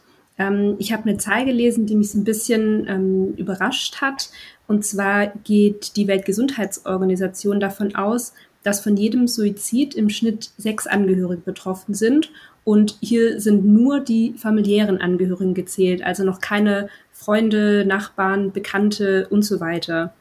Ähm, 0.42 0.76
ich 0.80 0.92
habe 0.92 1.08
eine 1.08 1.18
Zahl 1.18 1.46
gelesen, 1.46 1.86
die 1.86 1.96
mich 1.96 2.12
so 2.12 2.18
ein 2.18 2.24
bisschen 2.24 2.88
ähm, 2.88 3.34
überrascht 3.38 4.02
hat. 4.02 4.32
Und 4.68 4.84
zwar 4.84 5.28
geht 5.44 5.96
die 5.98 6.08
Weltgesundheitsorganisation 6.08 7.60
davon 7.60 7.96
aus, 7.96 8.34
dass 8.64 8.82
von 8.82 8.98
jedem 8.98 9.28
Suizid 9.28 9.94
im 9.94 10.10
Schnitt 10.10 10.52
sechs 10.58 10.88
Angehörige 10.88 11.42
betroffen 11.42 11.94
sind. 11.94 12.32
Und 12.64 12.98
hier 13.02 13.40
sind 13.40 13.66
nur 13.66 14.00
die 14.00 14.34
familiären 14.38 15.00
Angehörigen 15.00 15.54
gezählt, 15.54 16.04
also 16.04 16.24
noch 16.24 16.42
keine 16.42 16.90
Freunde, 17.12 17.86
Nachbarn, 17.86 18.52
Bekannte 18.52 19.28
und 19.30 19.44
so 19.44 19.60
weiter. 19.60 20.14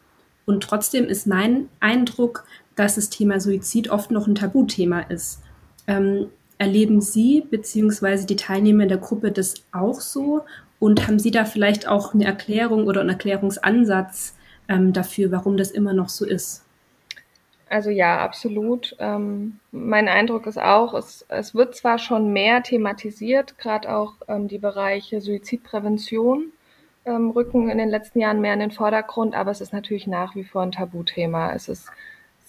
Und 0.46 0.62
trotzdem 0.62 1.06
ist 1.06 1.26
mein 1.26 1.68
Eindruck, 1.80 2.44
dass 2.76 2.96
das 2.96 3.11
Thema 3.11 3.40
Suizid 3.40 3.90
oft 3.90 4.11
noch 4.11 4.26
ein 4.26 4.35
Tabuthema 4.35 5.00
ist. 5.00 5.40
Ähm, 5.87 6.26
erleben 6.61 7.01
Sie 7.01 7.40
bzw. 7.51 8.27
die 8.27 8.37
Teilnehmer 8.37 8.85
der 8.85 8.99
Gruppe 8.99 9.33
das 9.33 9.55
auch 9.73 10.01
so? 10.01 10.42
Und 10.79 11.07
haben 11.07 11.18
Sie 11.18 11.31
da 11.31 11.44
vielleicht 11.46 11.88
auch 11.88 12.14
eine 12.14 12.27
Erklärung 12.27 12.87
oder 12.87 13.01
einen 13.01 13.11
Erklärungsansatz 13.11 14.37
ähm, 14.68 14.92
dafür, 14.92 15.33
warum 15.33 15.57
das 15.57 15.70
immer 15.70 15.94
noch 15.94 16.11
so 16.11 16.27
ist? 16.27 16.64
Also 17.70 17.88
ja, 17.88 18.18
absolut. 18.18 18.94
Ähm, 18.99 19.59
mein 19.73 20.09
Eindruck 20.09 20.46
ist 20.46 20.61
auch, 20.61 20.92
es, 20.92 21.25
es 21.29 21.55
wird 21.55 21.77
zwar 21.77 21.99
schon 21.99 22.33
mehr 22.33 22.62
thematisiert, 22.62 23.57
gerade 23.59 23.94
auch 23.94 24.14
ähm, 24.29 24.49
die 24.49 24.59
Bereiche 24.59 25.20
Suizidprävention 25.20 26.53
ähm, 27.07 27.31
rücken 27.31 27.70
in 27.70 27.79
den 27.79 27.88
letzten 27.88 28.20
Jahren 28.20 28.40
mehr 28.40 28.55
in 28.55 28.61
den 28.61 28.70
Vordergrund, 28.70 29.35
aber 29.35 29.51
es 29.51 29.62
ist 29.62 29.73
natürlich 29.73 30.07
nach 30.07 30.35
wie 30.35 30.44
vor 30.44 30.62
ein 30.62 30.73
Tabuthema. 30.73 31.53
Es 31.53 31.68
ist 31.68 31.90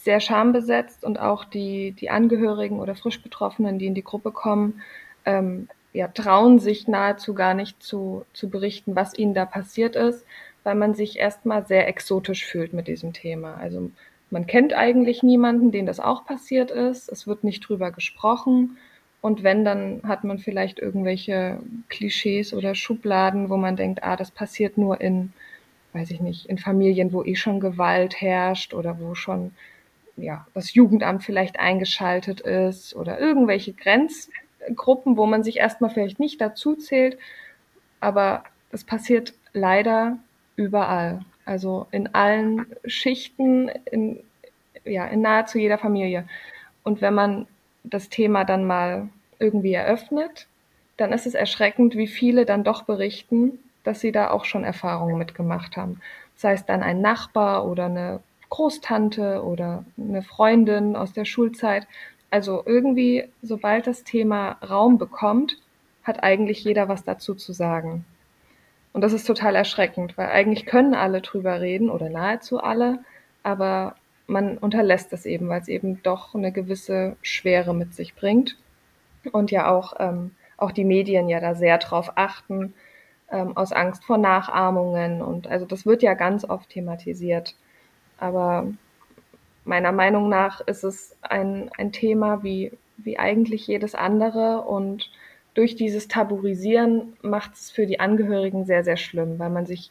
sehr 0.04 0.20
schambesetzt 0.20 1.04
und 1.04 1.20
auch 1.20 1.46
die, 1.46 1.92
die 1.92 2.10
Angehörigen 2.10 2.80
oder 2.80 2.96
frisch 2.96 3.22
Betroffenen, 3.22 3.78
die 3.78 3.88
in 3.88 3.96
die 3.96 4.04
Gruppe 4.04 4.32
kommen, 4.32 4.82
ähm, 5.26 5.68
ja, 5.94 6.08
trauen 6.08 6.60
sich 6.60 6.88
nahezu 6.88 7.34
gar 7.34 7.54
nicht 7.54 7.84
zu, 7.84 8.26
zu 8.34 8.50
berichten, 8.50 8.96
was 8.96 9.18
ihnen 9.18 9.34
da 9.34 9.46
passiert 9.46 9.96
ist, 9.96 10.26
weil 10.64 10.76
man 10.76 10.94
sich 10.94 11.20
erstmal 11.20 11.66
sehr 11.66 11.88
exotisch 11.88 12.46
fühlt 12.46 12.74
mit 12.74 12.88
diesem 12.88 13.14
Thema. 13.14 13.56
Also 13.56 13.92
man 14.30 14.48
kennt 14.48 14.74
eigentlich 14.74 15.24
niemanden, 15.24 15.72
den 15.72 15.86
das 15.86 16.00
auch 16.00 16.26
passiert 16.26 16.72
ist. 16.72 17.10
Es 17.12 17.28
wird 17.28 17.44
nicht 17.44 17.68
drüber 17.68 17.92
gesprochen. 17.92 18.78
Und 19.20 19.44
wenn, 19.44 19.66
dann 19.66 20.02
hat 20.04 20.24
man 20.24 20.40
vielleicht 20.40 20.80
irgendwelche 20.80 21.60
Klischees 21.90 22.54
oder 22.54 22.74
Schubladen, 22.74 23.50
wo 23.50 23.58
man 23.58 23.76
denkt, 23.76 24.04
ah, 24.04 24.16
das 24.16 24.32
passiert 24.32 24.78
nur 24.78 25.02
in, 25.02 25.34
weiß 25.94 26.10
ich 26.12 26.22
nicht, 26.22 26.48
in 26.48 26.58
Familien, 26.58 27.14
wo 27.14 27.24
eh 27.24 27.36
schon 27.36 27.60
Gewalt 27.60 28.20
herrscht 28.22 28.74
oder 28.74 29.00
wo 29.00 29.14
schon 29.14 29.52
ja, 30.22 30.48
das 30.54 30.74
Jugendamt 30.74 31.24
vielleicht 31.24 31.60
eingeschaltet 31.60 32.42
ist 32.42 32.96
oder 32.96 33.20
irgendwelche 33.20 33.74
Grenzgruppen, 33.74 35.18
wo 35.18 35.26
man 35.26 35.44
sich 35.44 35.58
erstmal 35.58 35.90
vielleicht 35.90 36.20
nicht 36.20 36.40
dazu 36.40 36.76
zählt. 36.76 37.18
Aber 38.00 38.44
das 38.72 38.84
passiert 38.84 39.34
leider 39.54 40.18
überall. 40.56 41.22
Also 41.46 41.88
in 41.92 42.14
allen 42.14 42.66
Schichten, 42.86 43.70
in, 43.86 44.24
ja, 44.86 45.06
in 45.06 45.22
nahezu 45.22 45.58
jeder 45.58 45.78
Familie. 45.78 46.28
Und 46.84 47.02
wenn 47.02 47.14
man 47.14 47.48
das 47.84 48.10
Thema 48.10 48.44
dann 48.44 48.66
mal 48.66 49.10
irgendwie 49.40 49.74
eröffnet, 49.74 50.48
dann 50.98 51.14
ist 51.14 51.26
es 51.26 51.34
erschreckend, 51.34 51.96
wie 51.96 52.08
viele 52.08 52.46
dann 52.46 52.64
doch 52.64 52.84
berichten, 52.84 53.60
dass 53.84 54.00
sie 54.00 54.12
da 54.12 54.30
auch 54.30 54.46
schon 54.46 54.64
Erfahrungen 54.64 55.18
mitgemacht 55.18 55.76
haben. 55.78 56.00
Sei 56.36 56.54
es 56.54 56.66
dann 56.66 56.84
ein 56.84 57.02
Nachbar 57.02 57.68
oder 57.68 57.86
eine 57.86 58.20
Großtante 58.52 59.44
oder 59.44 59.86
eine 59.98 60.22
Freundin 60.22 60.96
aus 60.96 61.14
der 61.14 61.26
Schulzeit. 61.26 61.88
Also 62.30 62.62
irgendwie, 62.66 63.26
sobald 63.42 63.88
das 63.88 64.04
Thema 64.04 64.58
Raum 64.62 64.98
bekommt, 64.98 65.58
hat 66.04 66.24
eigentlich 66.24 66.64
jeder 66.64 66.88
was 66.88 67.04
dazu 67.04 67.34
zu 67.34 67.54
sagen. 67.54 68.06
Und 68.94 69.02
das 69.02 69.14
ist 69.14 69.26
total 69.26 69.56
erschreckend, 69.56 70.18
weil 70.18 70.28
eigentlich 70.28 70.66
können 70.66 70.94
alle 70.94 71.22
drüber 71.22 71.62
reden 71.62 71.90
oder 71.90 72.10
nahezu 72.10 72.62
alle, 72.62 73.00
aber 73.42 73.96
man 74.28 74.58
unterlässt 74.58 75.14
es 75.14 75.26
eben, 75.26 75.48
weil 75.48 75.62
es 75.62 75.68
eben 75.68 76.04
doch 76.04 76.36
eine 76.36 76.52
gewisse 76.52 77.16
Schwere 77.22 77.74
mit 77.74 77.94
sich 77.94 78.16
bringt. 78.16 78.58
Und 79.32 79.52
ja 79.52 79.70
auch, 79.72 79.94
ähm, 80.00 80.32
auch 80.58 80.72
die 80.72 80.84
Medien 80.84 81.30
ja 81.30 81.40
da 81.40 81.56
sehr 81.56 81.78
drauf 81.78 82.12
achten, 82.16 82.74
ähm, 83.32 83.56
aus 83.56 83.72
Angst 83.72 84.04
vor 84.04 84.18
Nachahmungen. 84.18 85.22
Und 85.22 85.48
also 85.48 85.66
das 85.66 85.86
wird 85.86 86.04
ja 86.04 86.16
ganz 86.16 86.44
oft 86.44 86.70
thematisiert. 86.70 87.56
Aber 88.22 88.68
meiner 89.66 89.92
Meinung 89.92 90.30
nach 90.30 90.62
ist 90.62 90.84
es 90.84 91.18
ein, 91.22 91.72
ein 91.78 91.92
Thema 91.92 92.44
wie, 92.44 92.72
wie 92.98 93.18
eigentlich 93.18 93.66
jedes 93.66 93.96
andere 93.96 94.62
und 94.62 95.10
durch 95.56 95.76
dieses 95.76 96.08
Tabuisieren 96.08 97.18
macht 97.24 97.56
es 97.56 97.72
für 97.72 97.88
die 97.88 98.00
Angehörigen 98.00 98.64
sehr, 98.64 98.84
sehr 98.84 98.96
schlimm, 98.96 99.40
weil 99.40 99.50
man 99.50 99.66
sich 99.66 99.90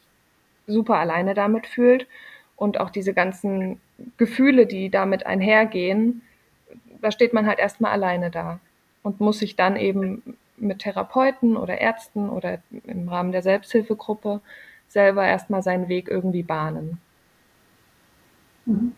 super 0.69 0.97
alleine 0.99 1.35
damit 1.35 1.67
fühlt 1.67 2.07
und 2.57 2.79
auch 2.79 2.91
diese 2.91 3.13
ganzen 3.13 3.81
Gefühle, 4.17 4.67
die 4.67 4.91
damit 4.91 5.27
einhergehen, 5.27 6.23
da 7.03 7.11
steht 7.11 7.33
man 7.33 7.47
halt 7.47 7.59
erstmal 7.59 7.91
alleine 7.91 8.31
da 8.31 8.61
und 9.03 9.21
muss 9.21 9.41
sich 9.41 9.57
dann 9.57 9.77
eben 9.77 10.37
mit 10.57 10.79
Therapeuten 10.79 11.57
oder 11.57 11.79
Ärzten 11.79 12.29
oder 12.31 12.59
im 12.87 13.09
Rahmen 13.09 13.33
der 13.33 13.43
Selbsthilfegruppe 13.43 14.41
selber 14.87 15.27
erstmal 15.27 15.63
seinen 15.63 15.89
Weg 15.89 16.09
irgendwie 16.09 16.45
bahnen. 16.45 16.99
Mhm. 18.67 18.93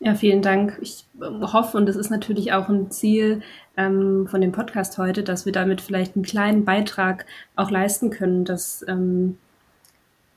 Ja, 0.00 0.14
vielen 0.14 0.42
Dank. 0.42 0.78
Ich 0.82 1.06
ähm, 1.22 1.52
hoffe, 1.52 1.78
und 1.78 1.86
das 1.86 1.96
ist 1.96 2.10
natürlich 2.10 2.52
auch 2.52 2.68
ein 2.68 2.90
Ziel 2.90 3.40
ähm, 3.76 4.26
von 4.28 4.40
dem 4.40 4.52
Podcast 4.52 4.98
heute, 4.98 5.22
dass 5.22 5.46
wir 5.46 5.52
damit 5.52 5.80
vielleicht 5.80 6.14
einen 6.14 6.24
kleinen 6.24 6.64
Beitrag 6.64 7.24
auch 7.56 7.70
leisten 7.70 8.10
können, 8.10 8.44
dass 8.44 8.84
ähm, 8.86 9.38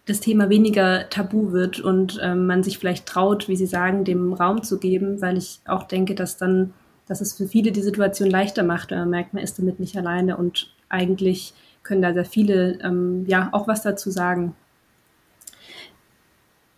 das 0.05 0.21
Thema 0.21 0.49
weniger 0.49 1.09
tabu 1.09 1.51
wird 1.51 1.81
und 1.81 2.17
ähm, 2.23 2.47
man 2.47 2.63
sich 2.63 2.77
vielleicht 2.79 3.05
traut, 3.07 3.49
wie 3.49 3.57
Sie 3.57 3.65
sagen, 3.65 4.05
dem 4.05 4.31
Raum 4.31 4.63
zu 4.63 4.79
geben, 4.79 5.21
weil 5.21 5.37
ich 5.37 5.59
auch 5.65 5.83
denke, 5.83 6.15
dass 6.15 6.37
dann, 6.37 6.73
dass 7.05 7.19
es 7.19 7.33
für 7.33 7.47
viele 7.47 7.73
die 7.73 7.81
Situation 7.81 8.29
leichter 8.29 8.63
macht, 8.63 8.91
wenn 8.91 8.99
man 8.99 9.09
merkt, 9.09 9.33
man 9.33 9.43
ist 9.43 9.59
damit 9.59 9.81
nicht 9.81 9.97
alleine 9.97 10.37
und 10.37 10.73
eigentlich 10.87 11.53
können 11.83 12.01
da 12.01 12.13
sehr 12.13 12.25
viele 12.25 12.79
ähm, 12.81 13.25
ja 13.27 13.49
auch 13.51 13.67
was 13.67 13.81
dazu 13.81 14.11
sagen. 14.11 14.55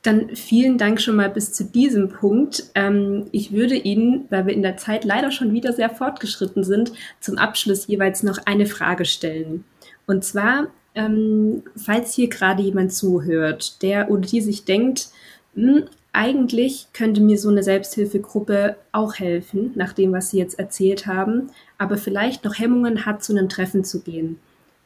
Dann 0.10 0.36
vielen 0.36 0.80
Dank 0.80 1.00
schon 1.00 1.17
mal 1.17 1.30
bis 1.30 1.54
zu 1.54 1.63
diesem 1.63 2.10
Punkt. 2.10 2.63
Ähm, 2.74 3.28
ich 3.32 3.52
würde 3.52 3.76
Ihnen, 3.76 4.26
weil 4.32 4.48
wir 4.48 4.56
in 4.56 4.63
der 4.63 4.76
Zeit 4.76 5.06
leider 5.06 5.30
schon 5.30 5.54
wieder 5.54 5.72
sehr 5.72 5.91
fortgeschritten 5.91 6.63
sind, 6.63 6.93
zum 7.19 7.38
Abschluss 7.38 7.86
jeweils 7.86 8.24
noch 8.24 8.39
eine 8.48 8.65
Frage 8.65 9.06
stellen. 9.06 9.65
Und 10.08 10.24
zwar, 10.24 10.69
ähm, 10.95 11.62
falls 11.76 12.15
hier 12.15 12.28
gerade 12.28 12.63
jemand 12.63 12.91
zuhört, 12.91 13.84
der 13.84 14.10
oder 14.10 14.22
die 14.22 14.41
sich 14.41 14.65
denkt, 14.65 15.10
hm, 15.54 15.84
eigentlich 16.12 16.88
könnte 16.91 17.22
mir 17.22 17.38
so 17.38 17.50
eine 17.50 17.62
Selbsthilfegruppe 17.62 18.78
auch 18.91 19.13
helfen, 19.13 19.74
nach 19.76 19.93
dem, 19.93 20.12
was 20.12 20.32
Sie 20.32 20.39
jetzt 20.39 20.58
erzählt 20.58 21.06
haben, 21.06 21.52
aber 21.78 21.98
vielleicht 21.98 22.45
noch 22.45 22.58
Hemmungen 22.58 23.06
hat, 23.06 23.24
zu 23.24 23.38
einem 23.38 23.48
Treffen 23.48 23.84
zu 23.84 24.02
gehen. 24.02 24.39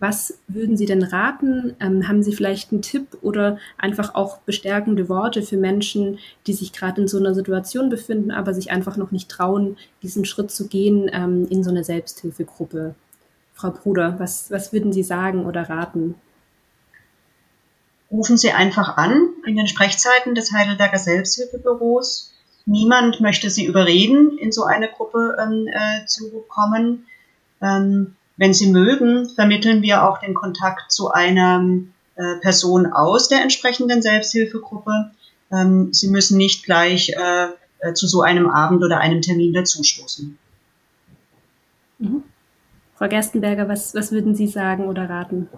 Was 0.03 0.37
würden 0.49 0.75
Sie 0.75 0.85
denn 0.85 1.01
raten? 1.01 1.77
Ähm, 1.79 2.09
haben 2.09 2.23
Sie 2.23 2.35
vielleicht 2.35 2.73
einen 2.73 2.81
Tipp 2.81 3.17
oder 3.21 3.57
einfach 3.77 4.15
auch 4.15 4.39
bestärkende 4.39 5.07
Worte 5.07 5.43
für 5.43 5.55
Menschen, 5.55 6.19
die 6.45 6.51
sich 6.51 6.73
gerade 6.73 6.99
in 6.99 7.07
so 7.07 7.17
einer 7.19 7.33
Situation 7.33 7.89
befinden, 7.89 8.29
aber 8.29 8.53
sich 8.53 8.69
einfach 8.69 8.97
noch 8.97 9.11
nicht 9.11 9.29
trauen, 9.29 9.77
diesen 10.01 10.25
Schritt 10.25 10.51
zu 10.51 10.67
gehen 10.67 11.09
ähm, 11.13 11.47
in 11.49 11.63
so 11.63 11.69
eine 11.69 11.85
Selbsthilfegruppe? 11.85 12.95
Frau 13.53 13.71
Bruder, 13.71 14.19
was, 14.19 14.51
was 14.51 14.73
würden 14.73 14.91
Sie 14.91 15.03
sagen 15.03 15.45
oder 15.45 15.69
raten? 15.69 16.15
Rufen 18.11 18.35
Sie 18.35 18.51
einfach 18.51 18.97
an 18.97 19.29
in 19.47 19.55
den 19.55 19.67
Sprechzeiten 19.67 20.35
des 20.35 20.51
Heidelberger 20.51 20.99
Selbsthilfebüros. 20.99 22.33
Niemand 22.65 23.21
möchte 23.21 23.49
Sie 23.49 23.65
überreden, 23.65 24.37
in 24.37 24.51
so 24.51 24.65
eine 24.65 24.89
Gruppe 24.89 25.37
ähm, 25.39 25.65
äh, 25.67 26.05
zu 26.07 26.43
kommen. 26.49 27.05
Ähm, 27.61 28.17
wenn 28.37 28.53
Sie 28.53 28.71
mögen, 28.71 29.29
vermitteln 29.29 29.81
wir 29.81 30.07
auch 30.07 30.19
den 30.19 30.33
Kontakt 30.33 30.91
zu 30.91 31.11
einer 31.11 31.63
äh, 32.15 32.35
Person 32.41 32.91
aus 32.91 33.27
der 33.29 33.41
entsprechenden 33.41 34.01
Selbsthilfegruppe. 34.01 35.11
Ähm, 35.51 35.93
Sie 35.93 36.09
müssen 36.09 36.37
nicht 36.37 36.65
gleich 36.65 37.09
äh, 37.09 37.47
äh, 37.79 37.93
zu 37.93 38.07
so 38.07 38.21
einem 38.21 38.49
Abend 38.49 38.83
oder 38.83 38.99
einem 38.99 39.21
Termin 39.21 39.53
dazustoßen. 39.53 40.37
Mhm. 41.99 42.23
Frau 42.95 43.07
Gerstenberger, 43.07 43.67
was, 43.67 43.93
was 43.93 44.11
würden 44.11 44.35
Sie 44.35 44.47
sagen 44.47 44.87
oder 44.87 45.09
raten? 45.09 45.49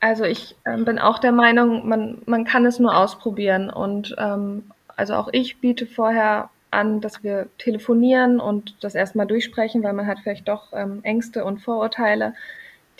Also 0.00 0.24
ich 0.24 0.56
äh, 0.64 0.76
bin 0.76 0.98
auch 0.98 1.18
der 1.18 1.32
Meinung, 1.32 1.88
man, 1.88 2.18
man 2.26 2.44
kann 2.44 2.66
es 2.66 2.78
nur 2.78 2.96
ausprobieren. 2.96 3.70
Und 3.70 4.14
ähm, 4.18 4.64
also 4.96 5.14
auch 5.14 5.28
ich 5.32 5.60
biete 5.60 5.86
vorher 5.86 6.50
an, 6.70 7.00
dass 7.00 7.22
wir 7.22 7.48
telefonieren 7.58 8.40
und 8.40 8.76
das 8.82 8.94
erstmal 8.94 9.26
durchsprechen, 9.26 9.82
weil 9.82 9.92
man 9.92 10.06
hat 10.06 10.18
vielleicht 10.20 10.48
doch 10.48 10.72
ähm, 10.72 11.00
Ängste 11.02 11.44
und 11.44 11.60
Vorurteile, 11.60 12.34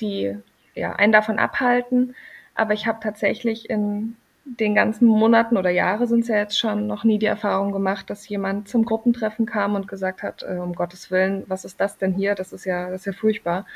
die 0.01 0.37
ja, 0.75 0.93
einen 0.93 1.13
davon 1.13 1.39
abhalten. 1.39 2.15
Aber 2.55 2.73
ich 2.75 2.87
habe 2.87 2.99
tatsächlich 3.03 3.69
in 3.69 4.17
den 4.45 4.75
ganzen 4.75 5.07
Monaten 5.07 5.57
oder 5.57 5.71
Jahre 5.71 6.07
sind 6.07 6.21
es 6.21 6.29
ja 6.29 6.37
jetzt 6.37 6.59
schon 6.59 6.87
noch 6.87 7.05
nie 7.05 7.19
die 7.19 7.27
Erfahrung 7.27 7.73
gemacht, 7.73 8.09
dass 8.09 8.29
jemand 8.29 8.69
zum 8.69 8.85
Gruppentreffen 8.85 9.45
kam 9.45 9.75
und 9.75 9.89
gesagt 9.89 10.23
hat, 10.23 10.43
äh, 10.43 10.57
um 10.57 10.75
Gottes 10.75 11.11
Willen, 11.11 11.45
was 11.49 11.65
ist 11.65 11.81
das 11.81 11.99
denn 11.99 12.15
hier? 12.15 12.35
Das 12.35 12.53
ist 12.53 12.65
ja, 12.65 12.91
das 12.91 13.03
ist 13.03 13.07
ja 13.07 13.13
furchtbar. 13.13 13.67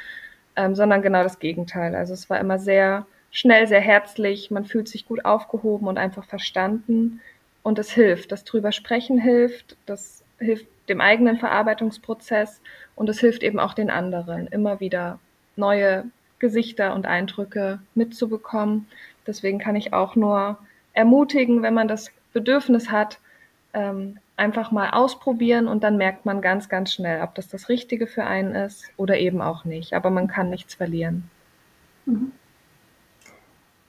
Ähm, 0.56 0.74
sondern 0.74 1.02
genau 1.02 1.22
das 1.22 1.38
Gegenteil. 1.38 1.94
Also 1.94 2.14
es 2.14 2.28
war 2.30 2.40
immer 2.40 2.58
sehr 2.58 3.06
schnell, 3.30 3.66
sehr 3.66 3.80
herzlich, 3.80 4.50
man 4.50 4.64
fühlt 4.64 4.88
sich 4.88 5.06
gut 5.06 5.24
aufgehoben 5.24 5.88
und 5.88 5.98
einfach 5.98 6.24
verstanden. 6.24 7.20
Und 7.62 7.78
es 7.78 7.90
hilft. 7.90 8.32
Das 8.32 8.44
drüber 8.44 8.72
sprechen 8.72 9.18
hilft, 9.18 9.76
das 9.86 10.24
hilft 10.38 10.66
dem 10.88 11.00
eigenen 11.00 11.38
Verarbeitungsprozess 11.38 12.60
und 12.96 13.08
es 13.08 13.20
hilft 13.20 13.42
eben 13.42 13.60
auch 13.60 13.74
den 13.74 13.90
anderen, 13.90 14.48
immer 14.48 14.80
wieder 14.80 15.18
neue 15.56 16.04
Gesichter 16.38 16.94
und 16.94 17.06
Eindrücke 17.06 17.80
mitzubekommen. 17.94 18.88
Deswegen 19.26 19.58
kann 19.58 19.76
ich 19.76 19.92
auch 19.92 20.16
nur 20.16 20.58
ermutigen, 20.92 21.62
wenn 21.62 21.74
man 21.74 21.88
das 21.88 22.10
Bedürfnis 22.32 22.90
hat, 22.90 23.20
ähm, 23.74 24.18
einfach 24.36 24.72
mal 24.72 24.90
ausprobieren 24.90 25.68
und 25.68 25.84
dann 25.84 25.96
merkt 25.96 26.26
man 26.26 26.40
ganz, 26.40 26.68
ganz 26.68 26.92
schnell, 26.92 27.22
ob 27.22 27.34
das 27.34 27.48
das 27.48 27.68
Richtige 27.68 28.06
für 28.06 28.24
einen 28.24 28.54
ist 28.54 28.90
oder 28.96 29.18
eben 29.18 29.40
auch 29.40 29.64
nicht. 29.64 29.94
Aber 29.94 30.10
man 30.10 30.26
kann 30.26 30.50
nichts 30.50 30.74
verlieren. 30.74 31.30
Mhm. 32.06 32.32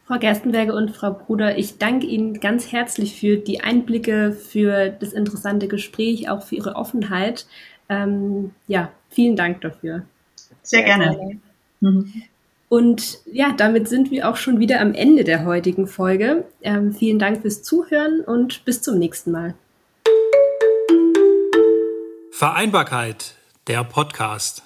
Frau 0.06 0.20
Gerstenberger 0.20 0.74
und 0.74 0.92
Frau 0.92 1.12
Bruder, 1.12 1.58
ich 1.58 1.78
danke 1.78 2.06
Ihnen 2.08 2.40
ganz 2.40 2.72
herzlich 2.72 3.16
für 3.18 3.38
die 3.38 3.62
Einblicke, 3.62 4.34
für 4.34 4.90
das 4.90 5.14
interessante 5.14 5.68
Gespräch, 5.68 6.30
auch 6.30 6.44
für 6.44 6.56
Ihre 6.56 6.76
Offenheit. 6.76 7.46
Ähm, 7.88 8.52
ja, 8.68 8.92
vielen 9.10 9.36
Dank 9.36 9.62
dafür. 9.62 10.04
Sehr, 10.62 10.84
gerne. 10.84 11.40
Mhm. 11.80 12.24
Und 12.68 13.20
ja, 13.32 13.54
damit 13.56 13.88
sind 13.88 14.12
wir 14.12 14.28
auch 14.28 14.36
schon 14.36 14.60
wieder 14.60 14.82
am 14.82 14.94
Ende 14.94 15.24
der 15.24 15.46
heutigen 15.46 15.88
Folge. 15.88 16.46
Ähm, 16.62 16.92
vielen 16.92 17.20
Dank 17.20 17.42
fürs 17.42 17.64
Zuhören 17.64 18.22
und 18.22 18.66
bis 18.66 18.82
zum 18.82 19.00
nächsten 19.00 19.32
Mal. 19.32 19.54
Vereinbarkeit, 22.32 23.36
der 23.68 23.84
Podcast. 23.84 24.64